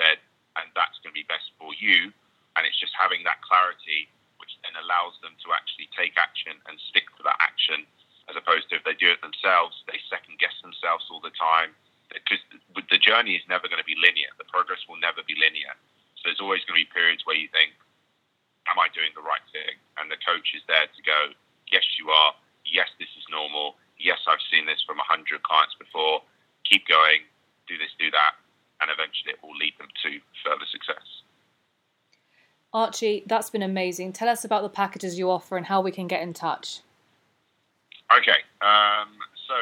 and 0.60 0.67
that's 0.76 0.95
going 1.04 1.12
to 1.12 1.19
be 1.19 1.28
best 1.28 1.52
for 1.60 1.76
you. 1.76 2.15
And 2.56 2.63
it's 2.63 2.80
just 2.80 2.95
having 2.95 3.24
that 3.28 3.43
clarity, 3.43 4.08
which 4.39 4.52
then 4.63 4.76
allows 4.80 5.15
them 5.24 5.36
to 5.43 5.56
actually 5.56 5.91
take 5.95 6.15
action 6.15 6.56
and 6.67 6.76
stick 6.91 7.08
to 7.19 7.24
that 7.28 7.39
action, 7.39 7.84
as 8.32 8.36
opposed 8.36 8.72
to 8.72 8.80
if 8.80 8.84
they 8.84 8.95
do 8.95 9.12
it 9.12 9.19
themselves, 9.24 9.84
they 9.88 10.00
second 10.08 10.39
guess 10.39 10.56
themselves 10.63 11.08
all 11.12 11.24
the 11.24 11.34
time. 11.36 11.76
Because 12.10 12.41
with 12.74 12.89
the 12.89 12.98
journey 12.98 13.10
journey 13.30 13.38
is 13.38 13.45
never 13.52 13.67
going 13.69 13.82
to 13.82 13.86
be 13.86 13.98
linear. 14.00 14.32
The 14.38 14.50
progress 14.50 14.80
will 14.88 14.98
never 14.98 15.22
be 15.28 15.36
linear. 15.38 15.76
So 16.17 16.30
there's 16.32 16.39
always 16.41 16.63
going 16.65 16.80
to 16.80 16.84
be 16.88 16.89
periods 16.89 17.28
where 17.28 17.36
you 17.36 17.52
think, 17.52 17.76
am 18.72 18.80
I 18.80 18.88
doing 18.95 19.13
the 19.13 19.26
right 19.26 19.43
thing? 19.52 19.76
And 20.00 20.10
the 20.10 20.19
coach 20.22 20.56
is 20.56 20.63
there 20.65 20.88
to 20.88 21.02
go, 21.06 21.36
yes, 21.67 21.86
you 22.00 22.10
are. 22.10 22.34
Yes, 22.65 22.88
this 23.02 23.10
is 23.17 23.26
normal. 23.30 23.76
Yes, 23.98 24.19
I've 24.30 24.43
seen 24.50 24.65
this 24.65 24.82
from 24.86 24.98
100 25.02 25.41
clients 25.43 25.76
before. 25.76 26.22
Keep 26.63 26.88
going. 26.88 27.26
Do 27.67 27.78
this, 27.78 27.91
do 27.98 28.10
that. 28.12 28.38
And 28.80 28.88
eventually 28.88 29.36
it 29.36 29.41
will 29.43 29.58
lead 29.58 29.76
them 29.76 29.91
to 30.06 30.10
further 30.45 30.67
success. 30.69 31.04
Archie, 32.73 33.23
that's 33.25 33.49
been 33.49 33.63
amazing. 33.63 34.13
Tell 34.13 34.29
us 34.29 34.45
about 34.45 34.62
the 34.62 34.69
packages 34.69 35.17
you 35.17 35.29
offer 35.32 35.58
and 35.58 35.65
how 35.65 35.82
we 35.82 35.91
can 35.91 36.08
get 36.08 36.21
in 36.21 36.34
touch. 36.34 36.82
Okay. 38.13 38.45
Um, 38.62 39.17
so, 39.47 39.58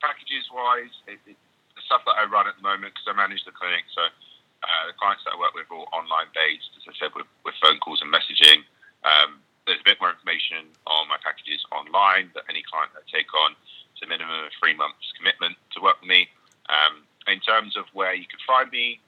packages 0.00 0.44
wise, 0.52 0.92
it, 1.08 1.20
it, 1.24 1.36
the 1.76 1.82
stuff 1.84 2.02
that 2.04 2.16
I 2.20 2.28
run 2.28 2.46
at 2.46 2.56
the 2.56 2.62
moment, 2.62 2.92
because 2.92 3.08
I 3.08 3.16
manage 3.16 3.44
the 3.44 3.52
clinic, 3.52 3.84
so 3.94 4.04
uh, 4.04 4.84
the 4.88 4.96
clients 4.96 5.24
that 5.24 5.36
I 5.36 5.38
work 5.40 5.56
with 5.56 5.68
are 5.72 5.76
all 5.76 5.88
online 5.92 6.28
based, 6.36 6.72
as 6.76 6.84
I 6.88 6.94
said, 7.00 7.12
with, 7.16 7.28
with 7.44 7.56
phone 7.60 7.80
calls 7.80 8.04
and 8.04 8.12
messaging. 8.12 8.64
Um, 9.04 9.40
there's 9.64 9.80
a 9.80 9.88
bit 9.88 9.96
more 10.00 10.12
information 10.12 10.68
on 10.84 11.08
my 11.08 11.16
packages 11.24 11.64
online 11.72 12.28
that 12.36 12.44
any 12.52 12.60
client 12.68 12.92
that 12.92 13.04
I 13.04 13.08
take 13.08 13.32
on. 13.32 13.56
It's 13.96 14.04
a 14.04 14.08
minimum 14.08 14.44
of 14.44 14.52
three 14.60 14.76
months 14.76 15.12
commitment 15.16 15.56
to 15.72 15.80
work 15.80 16.00
with 16.00 16.08
me. 16.08 16.28
Um, 16.68 17.04
in 17.28 17.40
terms 17.40 17.76
of 17.76 17.88
where 17.92 18.12
you 18.12 18.28
can 18.28 18.40
find 18.44 18.68
me, 18.68 19.00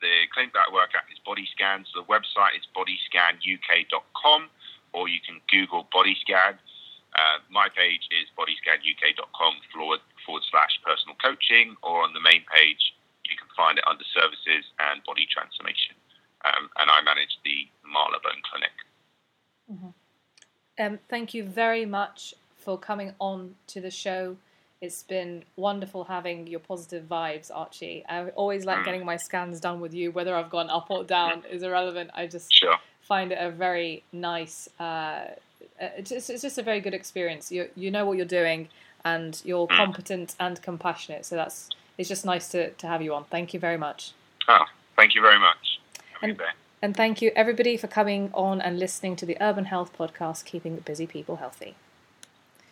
the 0.00 0.26
clinic 0.32 0.52
that 0.54 0.70
I 0.70 0.74
work 0.74 0.94
at 0.94 1.04
is 1.10 1.18
Bodyscan. 1.26 1.84
So 1.90 2.02
the 2.02 2.08
website 2.08 2.54
is 2.58 2.64
bodyscanuk.com, 2.74 4.40
or 4.92 5.08
you 5.08 5.20
can 5.20 5.40
Google 5.50 5.86
Bodyscan. 5.92 6.58
Uh, 7.16 7.38
my 7.50 7.68
page 7.74 8.06
is 8.12 8.28
bodyscanuk.com 8.38 9.54
forward, 9.72 10.00
forward 10.24 10.44
slash 10.50 10.78
personal 10.84 11.16
coaching, 11.22 11.74
or 11.82 12.02
on 12.04 12.12
the 12.12 12.20
main 12.20 12.44
page, 12.52 12.94
you 13.24 13.36
can 13.36 13.48
find 13.56 13.78
it 13.78 13.84
under 13.88 14.04
services 14.14 14.64
and 14.78 15.02
body 15.04 15.26
transformation. 15.30 15.94
Um, 16.44 16.70
and 16.78 16.90
I 16.90 17.02
manage 17.02 17.38
the 17.44 17.66
Marylebone 17.82 18.42
Clinic. 18.46 18.76
Mm-hmm. 19.70 19.92
Um, 20.78 20.98
thank 21.10 21.34
you 21.34 21.44
very 21.44 21.84
much 21.84 22.34
for 22.56 22.78
coming 22.78 23.14
on 23.18 23.56
to 23.68 23.80
the 23.80 23.90
show. 23.90 24.36
It's 24.80 25.02
been 25.02 25.42
wonderful 25.56 26.04
having 26.04 26.46
your 26.46 26.60
positive 26.60 27.08
vibes, 27.08 27.50
Archie. 27.52 28.04
I 28.08 28.28
always 28.30 28.64
like 28.64 28.78
mm. 28.78 28.84
getting 28.84 29.04
my 29.04 29.16
scans 29.16 29.58
done 29.58 29.80
with 29.80 29.92
you, 29.92 30.12
whether 30.12 30.36
I've 30.36 30.50
gone 30.50 30.70
up 30.70 30.88
or 30.88 31.02
down 31.02 31.42
is 31.50 31.64
irrelevant. 31.64 32.10
I 32.14 32.28
just 32.28 32.52
sure. 32.52 32.76
find 33.00 33.32
it 33.32 33.38
a 33.40 33.50
very 33.50 34.04
nice. 34.12 34.68
Uh, 34.78 35.30
it's, 35.80 36.10
just, 36.10 36.30
it's 36.30 36.42
just 36.42 36.58
a 36.58 36.62
very 36.62 36.80
good 36.80 36.94
experience. 36.94 37.50
You 37.50 37.68
you 37.74 37.90
know 37.90 38.06
what 38.06 38.18
you're 38.18 38.26
doing, 38.26 38.68
and 39.04 39.42
you're 39.44 39.66
mm. 39.66 39.76
competent 39.76 40.36
and 40.38 40.62
compassionate. 40.62 41.26
So 41.26 41.34
that's 41.34 41.70
it's 41.98 42.08
just 42.08 42.24
nice 42.24 42.48
to, 42.50 42.70
to 42.70 42.86
have 42.86 43.02
you 43.02 43.14
on. 43.14 43.24
Thank 43.24 43.52
you 43.52 43.58
very 43.58 43.78
much. 43.78 44.12
Oh, 44.46 44.64
thank 44.94 45.16
you 45.16 45.22
very 45.22 45.40
much. 45.40 45.80
Have 46.20 46.30
and, 46.30 46.40
and 46.80 46.96
thank 46.96 47.20
you 47.20 47.32
everybody 47.34 47.76
for 47.76 47.88
coming 47.88 48.30
on 48.32 48.60
and 48.60 48.78
listening 48.78 49.16
to 49.16 49.26
the 49.26 49.36
Urban 49.40 49.64
Health 49.64 49.90
Podcast, 49.98 50.44
keeping 50.44 50.76
busy 50.76 51.08
people 51.08 51.36
healthy. 51.36 51.74